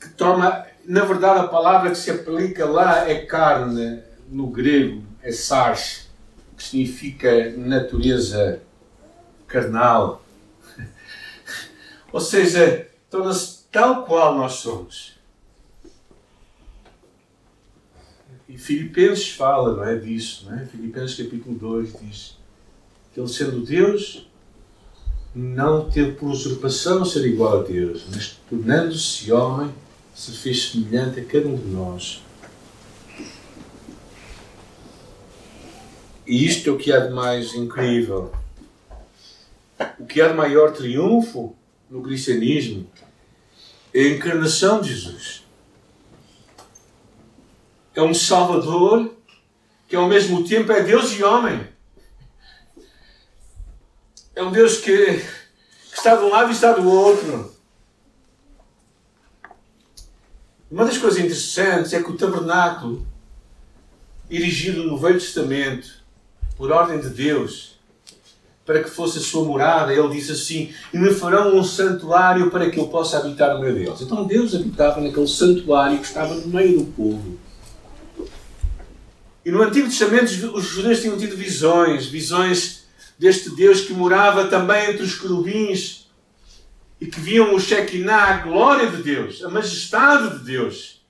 que 0.00 0.08
toma, 0.16 0.66
na 0.84 1.04
verdade, 1.04 1.38
a 1.38 1.48
palavra 1.48 1.90
que 1.90 1.96
se 1.96 2.10
aplica 2.10 2.66
lá 2.66 3.08
é 3.08 3.24
carne, 3.24 4.02
no 4.28 4.48
grego 4.48 5.04
é 5.22 5.30
sars, 5.30 6.08
que 6.56 6.64
significa 6.64 7.50
natureza 7.56 8.60
carnal. 9.46 10.24
Ou 12.12 12.20
seja, 12.20 12.88
torna-se 13.08 13.66
tal 13.70 14.04
qual 14.04 14.36
nós 14.36 14.54
somos. 14.54 15.16
E 18.48 18.58
Filipenses 18.58 19.30
fala 19.30 19.76
não 19.76 19.84
é, 19.84 19.94
disso. 19.96 20.50
Não 20.50 20.58
é? 20.58 20.66
Filipenses 20.66 21.16
capítulo 21.16 21.56
2 21.56 22.00
diz 22.00 22.36
que 23.14 23.20
ele 23.20 23.28
sendo 23.28 23.64
Deus 23.64 24.28
não 25.34 25.88
teve 25.88 26.12
por 26.12 26.30
usurpação 26.30 27.04
ser 27.04 27.24
igual 27.26 27.60
a 27.60 27.62
Deus, 27.62 28.04
mas 28.12 28.38
tornando-se 28.48 29.32
homem, 29.32 29.72
se 30.14 30.32
fez 30.32 30.70
semelhante 30.70 31.20
a 31.20 31.24
cada 31.24 31.46
um 31.46 31.56
de 31.56 31.68
nós. 31.68 32.22
E 36.26 36.46
isto 36.46 36.70
é 36.70 36.72
o 36.72 36.78
que 36.78 36.92
há 36.92 37.06
de 37.06 37.12
mais 37.12 37.54
incrível. 37.54 38.32
O 39.98 40.06
que 40.06 40.20
há 40.20 40.28
de 40.28 40.34
maior 40.34 40.72
triunfo 40.72 41.56
no 41.88 42.02
cristianismo 42.02 42.86
é 43.94 44.00
a 44.00 44.08
encarnação 44.10 44.80
de 44.80 44.90
Jesus. 44.90 45.44
É 47.94 48.02
um 48.02 48.14
Salvador 48.14 49.12
que 49.88 49.96
ao 49.96 50.08
mesmo 50.08 50.44
tempo 50.44 50.70
é 50.70 50.82
Deus 50.82 51.12
e 51.12 51.24
homem. 51.24 51.66
É 54.40 54.42
um 54.42 54.50
Deus 54.50 54.78
que, 54.78 55.18
que 55.18 55.98
está 55.98 56.16
de 56.16 56.24
um 56.24 56.30
lado 56.30 56.48
e 56.48 56.54
está 56.54 56.72
do 56.72 56.88
outro. 56.88 57.54
Uma 60.70 60.86
das 60.86 60.96
coisas 60.96 61.18
interessantes 61.18 61.92
é 61.92 62.02
que 62.02 62.10
o 62.10 62.16
tabernáculo, 62.16 63.06
erigido 64.30 64.84
no 64.84 64.96
Velho 64.96 65.20
Testamento, 65.20 65.90
por 66.56 66.72
ordem 66.72 66.98
de 66.98 67.10
Deus, 67.10 67.78
para 68.64 68.82
que 68.82 68.88
fosse 68.88 69.18
a 69.18 69.20
sua 69.20 69.44
morada, 69.44 69.92
ele 69.92 70.08
disse 70.08 70.32
assim: 70.32 70.72
E 70.94 70.96
me 70.96 71.12
farão 71.12 71.54
um 71.54 71.62
santuário 71.62 72.50
para 72.50 72.70
que 72.70 72.80
eu 72.80 72.88
possa 72.88 73.18
habitar 73.18 73.52
no 73.52 73.60
meio 73.60 73.74
deles. 73.74 74.00
Então 74.00 74.26
Deus 74.26 74.54
habitava 74.54 75.02
naquele 75.02 75.28
santuário 75.28 75.98
que 75.98 76.06
estava 76.06 76.34
no 76.34 76.46
meio 76.48 76.78
do 76.78 76.86
povo. 76.92 77.38
E 79.44 79.50
no 79.50 79.60
Antigo 79.60 79.86
Testamento 79.86 80.30
os 80.56 80.64
judeus 80.64 81.02
tinham 81.02 81.18
tido 81.18 81.36
visões, 81.36 82.06
visões 82.06 82.79
deste 83.20 83.50
Deus 83.50 83.82
que 83.82 83.92
morava 83.92 84.46
também 84.46 84.92
entre 84.92 85.02
os 85.02 85.14
querubins 85.14 86.10
e 86.98 87.04
que 87.04 87.20
viam 87.20 87.54
o 87.54 87.60
Shekinah, 87.60 88.24
a 88.24 88.36
glória 88.38 88.90
de 88.90 89.02
Deus, 89.02 89.44
a 89.44 89.50
majestade 89.50 90.38
de 90.38 90.44
Deus. 90.46 91.02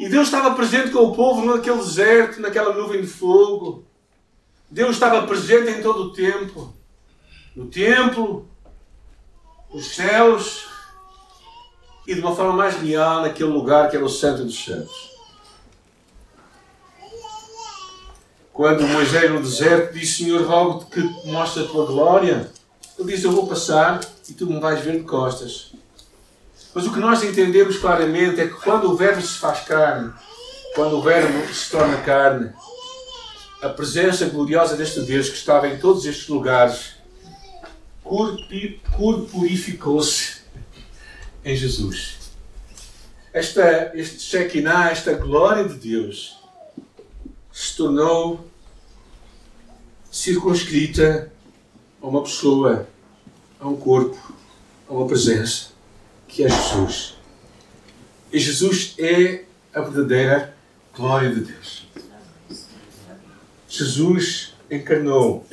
E 0.00 0.08
Deus 0.08 0.26
estava 0.26 0.52
presente 0.56 0.90
com 0.90 1.04
o 1.04 1.14
povo 1.14 1.46
naquele 1.46 1.76
deserto, 1.76 2.40
naquela 2.40 2.74
nuvem 2.74 3.02
de 3.02 3.06
fogo. 3.06 3.86
Deus 4.68 4.90
estava 4.90 5.24
presente 5.28 5.70
em 5.70 5.80
todo 5.80 6.06
o 6.06 6.12
tempo. 6.12 6.74
No 7.54 7.66
templo, 7.66 8.48
nos 9.72 9.94
céus 9.94 10.66
e 12.04 12.16
de 12.16 12.20
uma 12.20 12.34
forma 12.34 12.54
mais 12.54 12.74
real 12.74 13.22
naquele 13.22 13.50
lugar 13.50 13.88
que 13.88 13.96
era 13.96 14.04
o 14.04 14.08
centro 14.08 14.44
dos 14.44 14.64
céus. 14.64 15.09
Quando 18.52 18.86
Moisés 18.86 19.30
no 19.30 19.42
deserto 19.42 19.94
disse: 19.94 20.24
Senhor, 20.24 20.46
rogo-te 20.46 20.90
que 20.90 21.00
mostre 21.30 21.64
a 21.64 21.66
tua 21.66 21.86
glória. 21.86 22.50
Ele 22.98 23.12
diz: 23.12 23.24
Eu 23.24 23.32
vou 23.32 23.46
passar 23.46 24.00
e 24.28 24.32
tu 24.32 24.46
me 24.46 24.60
vais 24.60 24.80
ver 24.80 24.98
de 24.98 25.04
costas. 25.04 25.72
Mas 26.74 26.86
o 26.86 26.92
que 26.92 27.00
nós 27.00 27.22
entendemos 27.24 27.78
claramente 27.78 28.40
é 28.40 28.46
que 28.46 28.54
quando 28.54 28.90
o 28.90 28.96
Verbo 28.96 29.20
se 29.22 29.38
faz 29.38 29.60
carne, 29.60 30.12
quando 30.74 30.98
o 30.98 31.02
Verbo 31.02 31.52
se 31.52 31.70
torna 31.70 31.96
carne, 31.98 32.52
a 33.60 33.68
presença 33.68 34.26
gloriosa 34.26 34.76
deste 34.76 35.00
Deus 35.00 35.28
que 35.28 35.36
estava 35.36 35.68
em 35.68 35.78
todos 35.78 36.06
estes 36.06 36.28
lugares 36.28 37.00
corporificou-se 38.96 40.40
em 41.44 41.54
Jesus. 41.54 42.18
Esta, 43.32 43.92
este 43.94 44.20
Shekinah, 44.22 44.90
esta 44.90 45.12
glória 45.12 45.64
de 45.64 45.74
Deus, 45.74 46.39
se 47.60 47.76
tornou 47.76 48.40
circunscrita 50.10 51.30
a 52.00 52.06
uma 52.06 52.22
pessoa, 52.22 52.88
a 53.60 53.68
um 53.68 53.76
corpo, 53.76 54.16
a 54.88 54.94
uma 54.94 55.06
presença, 55.06 55.66
que 56.26 56.42
é 56.42 56.48
Jesus. 56.48 57.16
E 58.32 58.38
Jesus 58.38 58.94
é 58.98 59.44
a 59.74 59.82
verdadeira 59.82 60.56
glória 60.96 61.34
de 61.34 61.40
Deus. 61.40 61.86
Jesus 63.68 64.54
encarnou 64.70 65.46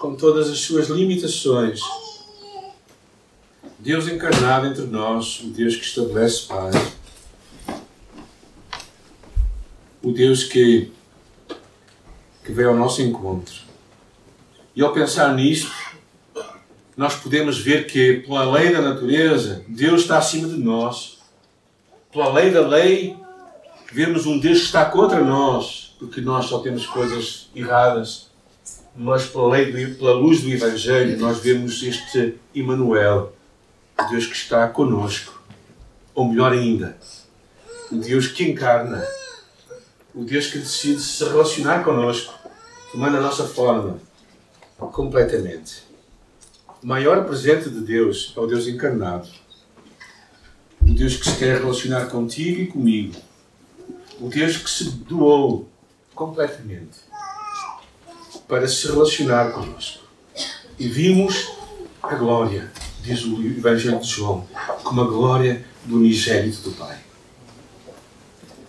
com 0.00 0.14
todas 0.14 0.50
as 0.50 0.58
suas 0.58 0.88
limitações. 0.88 1.80
Deus 3.78 4.06
encarnado 4.06 4.66
entre 4.66 4.82
nós, 4.82 5.40
o 5.40 5.46
Deus 5.46 5.76
que 5.76 5.82
estabelece 5.82 6.46
paz. 6.46 6.99
O 10.10 10.12
Deus 10.12 10.42
que 10.42 10.90
que 12.44 12.52
veio 12.52 12.70
ao 12.70 12.74
nosso 12.74 13.00
encontro. 13.00 13.54
E 14.74 14.82
ao 14.82 14.92
pensar 14.92 15.32
nisto, 15.36 15.70
nós 16.96 17.14
podemos 17.14 17.60
ver 17.60 17.86
que, 17.86 18.14
pela 18.26 18.50
lei 18.50 18.72
da 18.72 18.80
natureza, 18.80 19.64
Deus 19.68 20.00
está 20.00 20.18
acima 20.18 20.48
de 20.48 20.56
nós. 20.56 21.20
Pela 22.12 22.32
lei 22.32 22.50
da 22.50 22.66
lei, 22.66 23.16
vemos 23.92 24.26
um 24.26 24.40
Deus 24.40 24.58
que 24.58 24.64
está 24.64 24.84
contra 24.84 25.22
nós, 25.22 25.94
porque 26.00 26.20
nós 26.20 26.46
só 26.46 26.58
temos 26.58 26.86
coisas 26.86 27.48
erradas. 27.54 28.28
Mas 28.96 29.26
pela, 29.26 29.48
lei, 29.50 29.94
pela 29.94 30.14
luz 30.14 30.42
do 30.42 30.50
Evangelho, 30.50 31.20
nós 31.20 31.38
vemos 31.38 31.84
este 31.84 32.34
Emmanuel, 32.52 33.32
Deus 34.10 34.26
que 34.26 34.34
está 34.34 34.66
conosco. 34.66 35.40
Ou 36.12 36.28
melhor 36.28 36.50
ainda, 36.50 36.98
o 37.92 37.96
Deus 37.96 38.26
que 38.26 38.42
encarna, 38.42 39.06
o 40.14 40.24
Deus 40.24 40.48
que 40.48 40.58
decide 40.58 41.00
se 41.00 41.24
relacionar 41.24 41.84
conosco 41.84 42.34
tomando 42.92 43.18
a 43.18 43.20
nossa 43.20 43.46
forma 43.46 43.98
completamente. 44.76 45.84
O 46.82 46.86
maior 46.86 47.24
presente 47.24 47.68
de 47.68 47.80
Deus 47.80 48.32
é 48.36 48.40
o 48.40 48.46
Deus 48.46 48.66
encarnado. 48.66 49.28
O 50.80 50.92
Deus 50.92 51.16
que 51.16 51.28
se 51.28 51.36
quer 51.36 51.60
relacionar 51.60 52.06
contigo 52.06 52.62
e 52.62 52.66
comigo. 52.66 53.14
O 54.18 54.28
Deus 54.28 54.56
que 54.56 54.70
se 54.70 54.90
doou 54.90 55.68
completamente 56.14 56.98
para 58.48 58.66
se 58.66 58.86
relacionar 58.88 59.52
conosco. 59.52 60.04
E 60.78 60.88
vimos 60.88 61.52
a 62.02 62.14
glória, 62.14 62.72
diz 63.02 63.24
o 63.24 63.40
Evangelho 63.42 64.00
de 64.00 64.08
João, 64.08 64.48
como 64.82 65.02
a 65.02 65.06
glória 65.06 65.64
do 65.84 65.96
unigênito 65.96 66.62
do 66.62 66.72
Pai. 66.72 66.98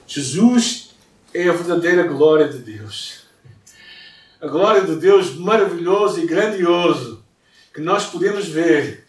Jesus 0.06 0.81
é 1.34 1.48
a 1.48 1.54
verdadeira 1.54 2.04
glória 2.04 2.48
de 2.48 2.60
Deus 2.60 3.22
a 4.42 4.48
glória 4.48 4.82
de 4.82 4.96
Deus 4.96 5.36
maravilhoso 5.36 6.20
e 6.20 6.26
grandioso, 6.26 7.24
que 7.72 7.80
nós 7.80 8.08
podemos 8.08 8.48
ver. 8.48 9.06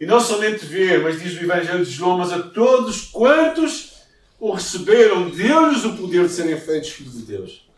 E 0.00 0.06
não 0.06 0.18
somente 0.18 0.64
ver, 0.64 1.02
mas 1.02 1.20
diz 1.20 1.38
o 1.38 1.44
Evangelho 1.44 1.84
de 1.84 1.90
João, 1.90 2.16
mas 2.16 2.32
a 2.32 2.38
todos 2.38 3.02
quantos 3.02 3.92
o 4.38 4.50
receberam, 4.52 5.28
deu-lhes 5.28 5.84
o 5.84 5.92
poder 5.92 6.26
de 6.26 6.32
serem 6.32 6.58
feitos 6.58 6.88
filhos 6.88 7.12
de 7.12 7.22
Deus. 7.24 7.68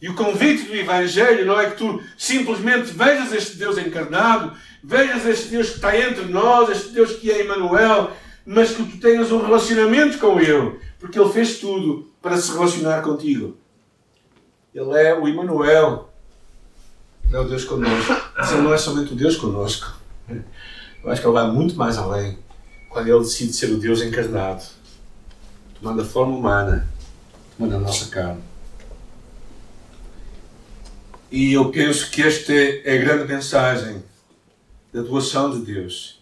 E 0.00 0.08
o 0.08 0.14
convite 0.14 0.62
do 0.62 0.74
Evangelho 0.74 1.44
não 1.44 1.60
é 1.60 1.68
que 1.68 1.76
tu 1.76 2.02
simplesmente 2.16 2.92
vejas 2.92 3.30
este 3.34 3.56
Deus 3.56 3.76
encarnado, 3.76 4.56
vejas 4.82 5.26
este 5.26 5.48
Deus 5.48 5.68
que 5.68 5.76
está 5.76 5.98
entre 5.98 6.24
nós, 6.24 6.70
este 6.70 6.88
Deus 6.94 7.12
que 7.16 7.30
é 7.30 7.44
Emmanuel, 7.44 8.10
mas 8.46 8.70
que 8.70 8.82
tu 8.82 8.98
tenhas 8.98 9.30
um 9.30 9.44
relacionamento 9.44 10.16
com 10.16 10.40
Ele, 10.40 10.78
porque 10.98 11.18
Ele 11.18 11.32
fez 11.32 11.58
tudo 11.58 12.10
para 12.26 12.38
se 12.38 12.50
relacionar 12.50 13.02
contigo. 13.02 13.56
Ele 14.74 14.98
é 14.98 15.14
o 15.14 15.28
Emmanuel, 15.28 16.12
é 17.32 17.38
o 17.38 17.44
Deus 17.44 17.62
conosco. 17.62 18.12
Mas 18.36 18.50
Ele 18.50 18.62
não 18.62 18.74
é 18.74 18.78
somente 18.78 19.12
o 19.12 19.16
Deus 19.16 19.36
conosco. 19.36 19.94
Eu 20.28 21.12
acho 21.12 21.20
que 21.20 21.26
Ele 21.28 21.34
vai 21.34 21.48
muito 21.48 21.76
mais 21.76 21.96
além 21.96 22.36
quando 22.90 23.06
Ele 23.06 23.20
decide 23.20 23.52
ser 23.52 23.70
o 23.70 23.78
Deus 23.78 24.02
encarnado, 24.02 24.64
tomando 25.80 26.02
a 26.02 26.04
forma 26.04 26.36
humana, 26.36 26.88
tomando 27.56 27.76
a 27.76 27.78
nossa 27.78 28.10
carne. 28.10 28.42
E 31.30 31.52
eu 31.52 31.70
penso 31.70 32.10
que 32.10 32.24
esta 32.24 32.52
é 32.52 32.96
a 32.96 33.00
grande 33.00 33.32
mensagem 33.32 34.02
da 34.92 35.00
doação 35.00 35.52
de 35.52 35.64
Deus. 35.64 36.20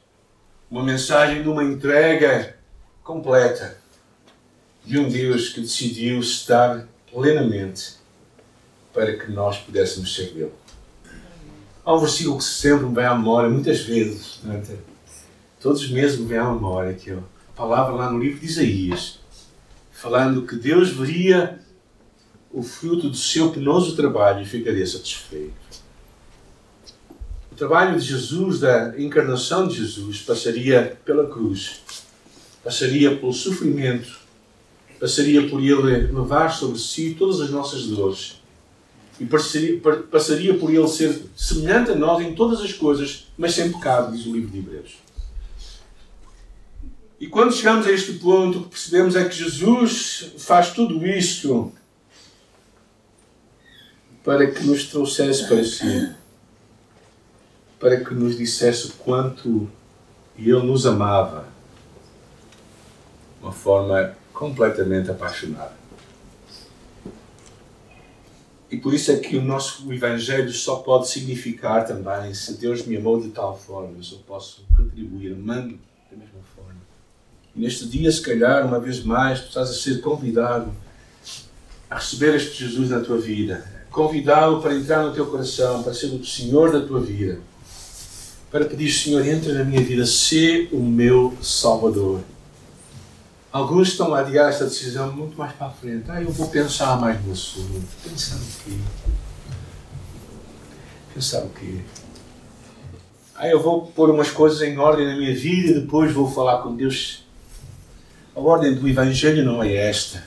Uma 0.71 0.83
mensagem 0.83 1.43
de 1.43 1.49
uma 1.49 1.65
entrega 1.65 2.59
completa 3.03 3.84
de 4.85 4.99
um 4.99 5.09
Deus 5.09 5.49
que 5.49 5.61
decidiu 5.61 6.21
estar 6.21 6.87
plenamente 7.11 7.95
para 8.93 9.17
que 9.17 9.31
nós 9.31 9.59
pudéssemos 9.59 10.15
ser 10.15 10.33
dele. 10.33 10.53
Há 11.85 11.95
um 11.95 12.01
versículo 12.01 12.39
que 12.39 12.45
sempre 12.45 12.87
me 12.87 12.95
vem 12.95 13.05
à 13.05 13.15
memória, 13.15 13.51
muitas 13.51 13.81
vezes, 13.81 14.41
durante 14.43 14.73
todos 15.61 15.83
os 15.83 15.91
meses 15.91 16.19
me 16.19 16.27
vem 16.27 16.39
à 16.39 16.53
memória, 16.53 16.95
que 16.95 17.11
é 17.11 17.15
a 17.15 17.57
palavra 17.57 17.95
lá 17.95 18.11
no 18.11 18.19
livro 18.19 18.41
de 18.41 18.47
Isaías, 18.47 19.21
falando 19.93 20.47
que 20.47 20.57
Deus 20.57 20.91
veria 20.91 21.59
o 22.53 22.63
fruto 22.63 23.09
do 23.09 23.17
seu 23.17 23.51
penoso 23.51 23.97
trabalho 23.97 24.43
e 24.43 24.47
ficaria 24.47 24.87
satisfeito. 24.87 25.53
O 27.51 27.55
trabalho 27.55 27.99
de 27.99 28.07
Jesus, 28.07 28.61
da 28.61 28.95
encarnação 28.99 29.69
de 29.69 29.77
Jesus, 29.77 30.21
passaria 30.23 30.99
pela 31.05 31.29
cruz, 31.29 31.83
passaria 32.63 33.17
pelo 33.17 33.33
sofrimento, 33.33 34.24
passaria 35.05 35.47
por 35.51 35.61
ele 35.63 36.11
levar 36.11 36.49
sobre 36.49 36.79
si 36.79 37.15
todas 37.19 37.39
as 37.39 37.51
nossas 37.51 37.83
dores 37.89 38.41
e 39.21 39.27
passaria, 39.27 39.79
passaria 40.11 40.55
por 40.55 40.73
ele 40.73 40.89
ser 40.89 41.27
semelhante 41.37 41.91
a 41.91 41.95
nós 41.95 42.25
em 42.25 42.35
todas 42.35 42.63
as 42.63 42.73
coisas, 42.73 43.27
mas 43.37 43.53
sem 43.53 43.71
pecado, 43.71 44.17
diz 44.17 44.25
o 44.25 44.33
livro 44.33 44.51
de 44.51 44.61
Hebreus. 44.61 44.95
E 47.21 47.27
quando 47.27 47.53
chegamos 47.53 47.87
a 47.87 47.93
este 47.93 48.15
ponto, 48.15 48.61
o 48.61 48.63
que 48.63 48.71
percebemos 48.71 49.15
é 49.15 49.29
que 49.29 49.37
Jesus 49.37 50.33
faz 50.39 50.71
tudo 50.71 51.07
isto 51.07 51.71
para 54.25 54.51
que 54.51 54.65
nos 54.65 54.85
trouxesse 54.87 55.47
para 55.47 55.63
si, 55.65 56.15
para 57.79 58.03
que 58.03 58.15
nos 58.15 58.39
dissesse 58.39 58.87
o 58.87 58.93
quanto 58.93 59.69
Ele 60.39 60.63
nos 60.63 60.87
amava, 60.87 61.47
uma 63.43 63.53
forma 63.53 64.24
completamente 64.35 65.11
apaixonada. 65.11 65.73
E 68.71 68.77
por 68.77 68.93
isso 68.93 69.13
é 69.13 69.17
que 69.17 69.37
o 69.37 69.43
nosso 69.43 69.91
Evangelho 69.93 70.53
só 70.53 70.77
pode 70.77 71.09
significar 71.09 71.87
também 71.87 72.35
se 72.35 72.55
Deus 72.55 72.85
me 72.85 72.97
amou 72.97 73.21
de 73.21 73.29
tal 73.29 73.57
forma, 73.57 73.97
eu 73.97 74.19
posso 74.27 74.65
retribuir, 74.77 75.33
amando 75.33 75.79
da 76.11 76.17
mesma 76.17 76.41
forma. 76.57 76.81
E 77.55 77.61
neste 77.61 77.87
dia, 77.87 78.11
se 78.11 78.21
calhar, 78.21 78.67
uma 78.67 78.81
vez 78.81 79.05
mais, 79.05 79.41
tu 79.41 79.49
estás 79.49 79.71
a 79.71 79.75
ser 79.75 80.01
convidado 80.01 80.73
a 81.89 81.97
receber 81.97 82.35
este 82.35 82.65
Jesus 82.65 82.91
na 82.91 82.99
tua 82.99 83.19
vida, 83.19 83.65
convidá-lo 83.91 84.61
para 84.61 84.75
entrar 84.75 85.05
no 85.05 85.15
teu 85.15 85.27
coração, 85.27 85.85
para 85.85 85.95
ser 85.95 86.07
o 86.07 86.25
Senhor 86.25 86.73
da 86.73 86.85
tua 86.85 87.01
vida, 87.01 87.39
para 88.51 88.65
pedir, 88.65 88.91
Senhor, 88.91 89.25
entra 89.25 89.53
na 89.55 89.63
minha 89.63 89.83
vida, 89.83 90.05
sê 90.05 90.69
o 90.73 90.81
meu 90.81 91.33
Salvador. 91.41 92.21
Alguns 93.55 93.91
estão 93.91 94.13
a 94.13 94.19
adiar 94.19 94.49
esta 94.49 94.65
decisão 94.65 95.13
muito 95.13 95.39
mais 95.39 95.53
para 95.53 95.69
a 95.69 95.71
frente. 95.71 96.07
Ah, 96.09 96.21
eu 96.21 96.29
vou 96.33 96.49
pensar 96.49 97.01
mais 97.01 97.25
no 97.25 97.33
assunto. 97.33 97.87
Pensar 98.03 98.35
o 98.35 98.41
quê? 98.65 98.79
Pensar 101.15 101.45
o 101.45 101.51
quê? 101.51 101.79
Ah, 103.37 103.47
eu 103.47 103.63
vou 103.63 103.87
pôr 103.87 104.11
umas 104.11 104.29
coisas 104.29 104.61
em 104.61 104.77
ordem 104.77 105.07
na 105.07 105.15
minha 105.15 105.33
vida 105.33 105.71
e 105.71 105.81
depois 105.83 106.13
vou 106.13 106.29
falar 106.29 106.63
com 106.63 106.75
Deus. 106.75 107.23
A 108.35 108.41
ordem 108.41 108.75
do 108.75 108.89
Evangelho 108.89 109.45
não 109.45 109.63
é 109.63 109.73
esta. 109.73 110.25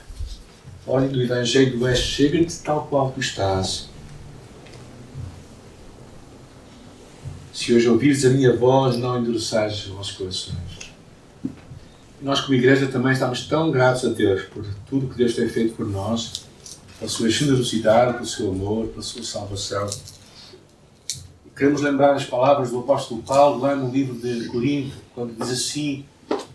A 0.86 0.90
ordem 0.90 1.10
do 1.10 1.22
Evangelho 1.22 1.86
é 1.86 1.94
chega-te 1.94 2.60
tal 2.60 2.86
qual 2.86 3.10
tu 3.10 3.20
estás. 3.20 3.90
Se 7.52 7.74
hoje 7.74 7.90
ouvires 7.90 8.24
a 8.24 8.30
minha 8.30 8.56
voz, 8.56 8.96
não 8.96 9.20
endureçares 9.20 9.84
os 9.84 9.88
vossos 9.88 10.16
corações. 10.16 10.67
Nós, 12.20 12.40
como 12.40 12.54
igreja, 12.54 12.88
também 12.88 13.12
estamos 13.12 13.46
tão 13.46 13.70
gratos 13.70 14.04
a 14.04 14.08
Deus 14.08 14.42
por 14.44 14.64
tudo 14.88 15.08
que 15.08 15.16
Deus 15.16 15.34
tem 15.34 15.48
feito 15.48 15.76
por 15.76 15.86
nós, 15.86 16.44
pela 16.98 17.08
sua 17.08 17.30
generosidade, 17.30 18.14
pelo 18.14 18.26
seu 18.26 18.50
amor, 18.50 18.88
pela 18.88 19.02
sua 19.02 19.22
salvação. 19.22 19.88
Queremos 21.56 21.80
lembrar 21.80 22.14
as 22.14 22.24
palavras 22.24 22.70
do 22.70 22.80
apóstolo 22.80 23.22
Paulo 23.22 23.60
lá 23.60 23.76
no 23.76 23.90
livro 23.90 24.16
de 24.16 24.48
Corinto, 24.48 24.96
quando 25.14 25.36
diz 25.36 25.50
assim: 25.50 26.04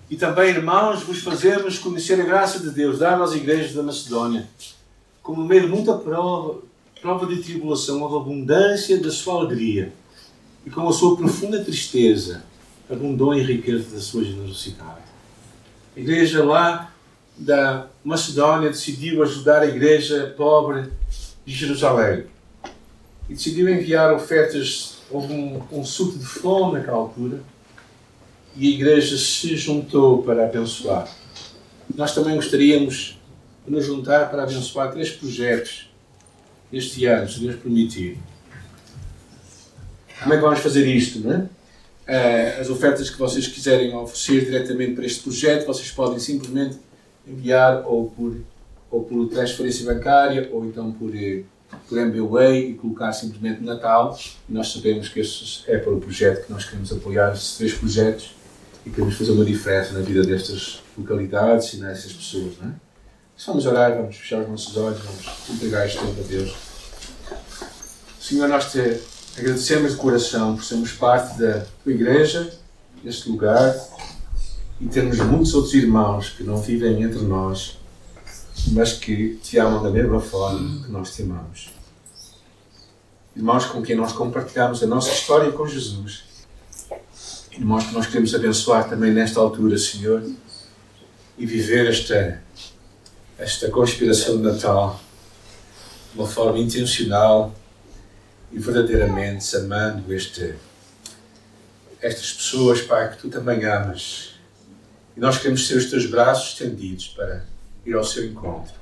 e 0.10 0.18
também, 0.18 0.50
irmãos, 0.50 1.02
vos 1.04 1.20
fazemos 1.20 1.80
conhecer 1.80 2.20
a 2.20 2.26
graça 2.26 2.60
de 2.60 2.70
Deus, 2.70 3.00
dada 3.00 3.24
às 3.24 3.34
igrejas 3.34 3.74
da 3.74 3.82
Macedónia, 3.82 4.48
como 5.22 5.46
meio 5.46 5.62
de 5.62 5.68
muita 5.68 5.94
prova, 5.94 6.60
prova 7.02 7.26
de 7.26 7.42
tribulação, 7.42 8.02
houve 8.02 8.18
abundância 8.18 9.02
da 9.02 9.10
sua 9.10 9.36
alegria, 9.36 9.94
e 10.66 10.70
com 10.70 10.88
a 10.88 10.94
sua 10.94 11.16
profunda 11.16 11.64
tristeza, 11.64 12.44
abundou 12.90 13.34
em 13.34 13.42
riqueza 13.42 13.96
da 13.96 14.02
sua 14.02 14.24
generosidade. 14.24 15.13
A 15.96 16.00
igreja 16.00 16.44
lá 16.44 16.92
da 17.38 17.88
Macedónia 18.04 18.70
decidiu 18.70 19.22
ajudar 19.22 19.62
a 19.62 19.68
igreja 19.68 20.34
pobre 20.36 20.90
de 21.46 21.54
Jerusalém 21.54 22.26
e 23.30 23.34
decidiu 23.34 23.70
enviar 23.70 24.12
ofertas. 24.12 24.98
Houve 25.12 25.34
um, 25.34 25.62
um 25.72 25.86
surto 25.86 26.18
de 26.18 26.26
fome 26.26 26.80
naquela 26.80 26.98
altura 26.98 27.40
e 28.56 28.68
a 28.68 28.72
igreja 28.72 29.18
se 29.18 29.56
juntou 29.56 30.24
para 30.24 30.46
abençoar. 30.46 31.08
Nós 31.96 32.14
também 32.16 32.36
gostaríamos 32.36 33.20
de 33.66 33.72
nos 33.72 33.86
juntar 33.86 34.32
para 34.32 34.44
abençoar 34.44 34.92
três 34.92 35.12
projetos 35.12 35.90
este 36.72 37.06
ano, 37.06 37.30
se 37.30 37.40
Deus 37.40 37.56
permitir. 37.56 38.18
Como 40.22 40.34
é 40.34 40.38
que 40.38 40.44
vamos 40.44 40.60
fazer 40.60 40.88
isto, 40.88 41.20
não 41.20 41.34
é? 41.34 41.50
Eh, 42.06 42.58
as 42.60 42.70
ofertas 42.70 43.10
que 43.10 43.18
vocês 43.18 43.48
quiserem 43.48 43.96
oferecer 43.96 44.46
diretamente 44.46 44.94
para 44.94 45.06
este 45.06 45.22
projeto, 45.22 45.66
vocês 45.66 45.90
podem 45.90 46.20
simplesmente 46.20 46.78
enviar 47.26 47.84
ou 47.86 48.10
por, 48.10 48.36
ou 48.92 49.04
por 49.04 49.30
transferência 49.30 49.86
bancária 49.86 50.50
ou 50.52 50.66
então 50.66 50.92
por, 50.92 51.16
eh, 51.16 51.44
por 51.88 51.98
MBWay 51.98 52.72
e 52.72 52.74
colocar 52.74 53.14
simplesmente 53.14 53.64
Natal. 53.64 54.18
E 54.50 54.54
nós 54.54 54.72
sabemos 54.72 55.08
que 55.08 55.22
este 55.22 55.70
é 55.72 55.78
para 55.78 55.94
o 55.94 56.00
projeto 56.00 56.46
que 56.46 56.52
nós 56.52 56.66
queremos 56.66 56.92
apoiar, 56.92 57.34
estes 57.34 57.58
três 57.58 57.74
projetos 57.74 58.36
e 58.86 58.90
queremos 58.90 59.16
fazer 59.16 59.32
uma 59.32 59.46
diferença 59.46 59.94
na 59.94 60.02
vida 60.02 60.24
destas 60.24 60.82
localidades 60.98 61.74
e 61.74 61.78
nessas 61.78 62.12
pessoas. 62.12 62.54
Não 62.62 62.70
é? 62.70 62.74
Vamos 63.46 63.66
orar, 63.66 63.96
vamos 63.96 64.16
fechar 64.18 64.42
os 64.42 64.50
nossos 64.50 64.76
olhos, 64.78 65.00
vamos 65.00 65.50
entregar 65.50 65.86
este 65.86 66.00
tempo 66.00 66.22
a 66.22 66.28
Deus. 66.28 66.54
Senhor, 68.20 68.48
nós 68.48 68.72
te 68.72 69.00
agradecemos 69.38 69.92
de 69.92 69.98
coração 69.98 70.56
por 70.56 70.64
sermos 70.64 70.92
parte 70.94 71.40
da 71.40 71.66
tua 71.84 71.94
igreja, 71.94 72.54
deste 73.04 73.30
lugar, 73.30 73.76
e 74.80 74.88
termos 74.88 75.18
muitos 75.20 75.54
outros 75.54 75.74
irmãos 75.74 76.30
que 76.30 76.44
não 76.44 76.58
vivem 76.58 77.02
entre 77.04 77.22
nós, 77.22 77.78
mas 78.72 78.94
que 78.94 79.36
te 79.44 79.58
amam 79.58 79.82
da 79.84 79.90
mesma 79.90 80.20
forma 80.20 80.84
que 80.84 80.92
nós 80.92 81.14
te 81.16 81.24
amamos. 81.24 81.72
Irmãos 83.36 83.66
com 83.66 83.82
quem 83.82 83.96
nós 83.96 84.12
compartilhamos 84.12 84.84
a 84.84 84.88
nossa 84.88 85.12
história 85.12 85.52
com 85.52 85.68
Jesus 85.68 86.34
Irmãos, 87.56 87.86
que 87.86 87.94
nós 87.94 88.08
queremos 88.08 88.34
abençoar 88.34 88.90
também 88.90 89.14
nesta 89.14 89.40
altura, 89.40 89.78
Senhor, 89.78 90.24
e 91.38 91.46
viver 91.46 91.88
esta, 91.88 92.42
esta 93.38 93.70
conspiração 93.70 94.38
de 94.38 94.44
Natal 94.44 95.00
de 96.12 96.20
uma 96.20 96.28
forma 96.28 96.58
intencional 96.58 97.54
e 98.54 98.60
verdadeiramente 98.60 99.56
amando 99.58 100.14
este, 100.14 100.54
estas 102.00 102.32
pessoas, 102.34 102.82
Pai, 102.82 103.12
que 103.12 103.18
Tu 103.18 103.30
também 103.30 103.66
amas. 103.66 104.36
E 105.18 105.20
nós 105.20 105.38
queremos 105.38 105.68
ser 105.68 105.78
os 105.78 105.90
Teus 105.90 106.06
braços 106.06 106.54
estendidos 106.54 107.08
para 107.10 107.46
ir 107.86 107.96
ao 107.96 108.04
Seu 108.04 108.26
encontro. 108.26 108.74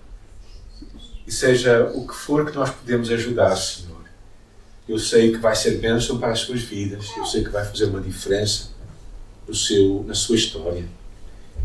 E 1.26 1.32
seja 1.32 1.90
o 1.96 2.06
que 2.06 2.14
for 2.14 2.46
que 2.46 2.56
nós 2.56 2.70
podemos 2.70 3.10
ajudar, 3.10 3.56
Senhor. 3.56 4.02
Eu 4.90 5.00
sei 5.00 5.32
que 5.32 5.38
vai 5.38 5.56
ser 5.56 5.78
bênção 5.78 6.20
para 6.20 6.34
as 6.34 6.40
suas 6.40 6.62
vidas. 6.62 7.08
Eu 7.16 7.26
sei 7.26 7.44
que 7.44 7.50
vai 7.50 7.66
fazer 7.66 7.86
uma 7.86 8.02
diferença 8.02 8.72
no 9.48 9.56
seu, 9.56 10.04
na 10.06 10.14
sua 10.14 10.36
história. 10.36 10.86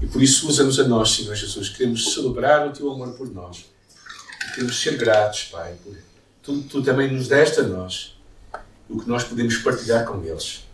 E 0.01 0.07
por 0.07 0.23
isso 0.23 0.49
usa-nos 0.49 0.79
a 0.79 0.87
nós, 0.87 1.11
Senhor 1.11 1.35
Jesus. 1.35 1.71
Queremos 1.71 2.15
celebrar 2.15 2.69
o 2.69 2.73
teu 2.73 2.93
amor 2.93 3.15
por 3.15 3.33
nós. 3.33 3.65
Queremos 4.55 4.81
ser 4.81 4.97
gratos, 4.97 5.45
Pai. 5.45 5.75
Por 5.83 5.97
tu, 6.47 6.63
tu 6.63 6.83
também 6.83 7.13
nos 7.13 7.27
deste 7.27 7.59
a 7.59 7.65
nós 7.65 8.17
o 8.89 9.01
que 9.01 9.09
nós 9.09 9.25
podemos 9.25 9.57
partilhar 9.59 10.07
com 10.07 10.23
eles. 10.25 10.65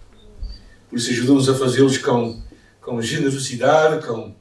Por 0.91 0.99
isso 0.99 1.11
ajuda-nos 1.11 1.49
a 1.49 1.55
fazê-los 1.55 1.97
com, 1.97 2.43
com 2.79 3.01
generosidade, 3.01 4.07
com, 4.07 4.35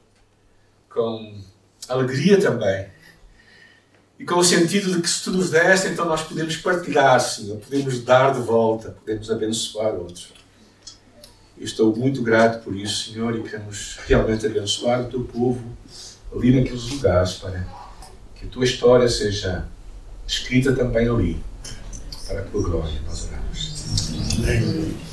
com 0.90 1.40
alegria 1.88 2.38
também. 2.38 2.86
E 4.18 4.24
com 4.26 4.34
o 4.34 4.44
sentido 4.44 4.94
de 4.94 5.00
que 5.00 5.08
se 5.08 5.24
tu 5.24 5.30
nos 5.30 5.48
deste, 5.50 5.88
então 5.88 6.04
nós 6.04 6.22
podemos 6.22 6.54
partilhar, 6.58 7.18
Senhor, 7.18 7.58
podemos 7.58 8.04
dar 8.04 8.34
de 8.34 8.40
volta, 8.40 8.90
podemos 8.90 9.30
abençoar 9.30 9.94
outros. 9.94 10.34
Eu 11.56 11.64
estou 11.64 11.96
muito 11.96 12.22
grato 12.22 12.62
por 12.62 12.76
isso, 12.76 13.10
Senhor, 13.10 13.34
e 13.34 13.42
queremos 13.42 13.98
realmente 14.06 14.44
abençoar 14.44 15.00
o 15.00 15.08
teu 15.08 15.24
povo 15.24 15.64
ali 16.34 16.54
naqueles 16.54 16.90
lugares, 16.90 17.32
para 17.34 17.66
que 18.34 18.44
a 18.44 18.48
tua 18.48 18.64
história 18.64 19.08
seja 19.08 19.66
escrita 20.26 20.74
também 20.74 21.08
ali, 21.08 21.42
para 22.26 22.40
a 22.40 22.44
tua 22.44 22.62
glória. 22.62 23.00
Nós 23.06 23.28
oramos. 23.28 23.84
Amém. 24.38 25.11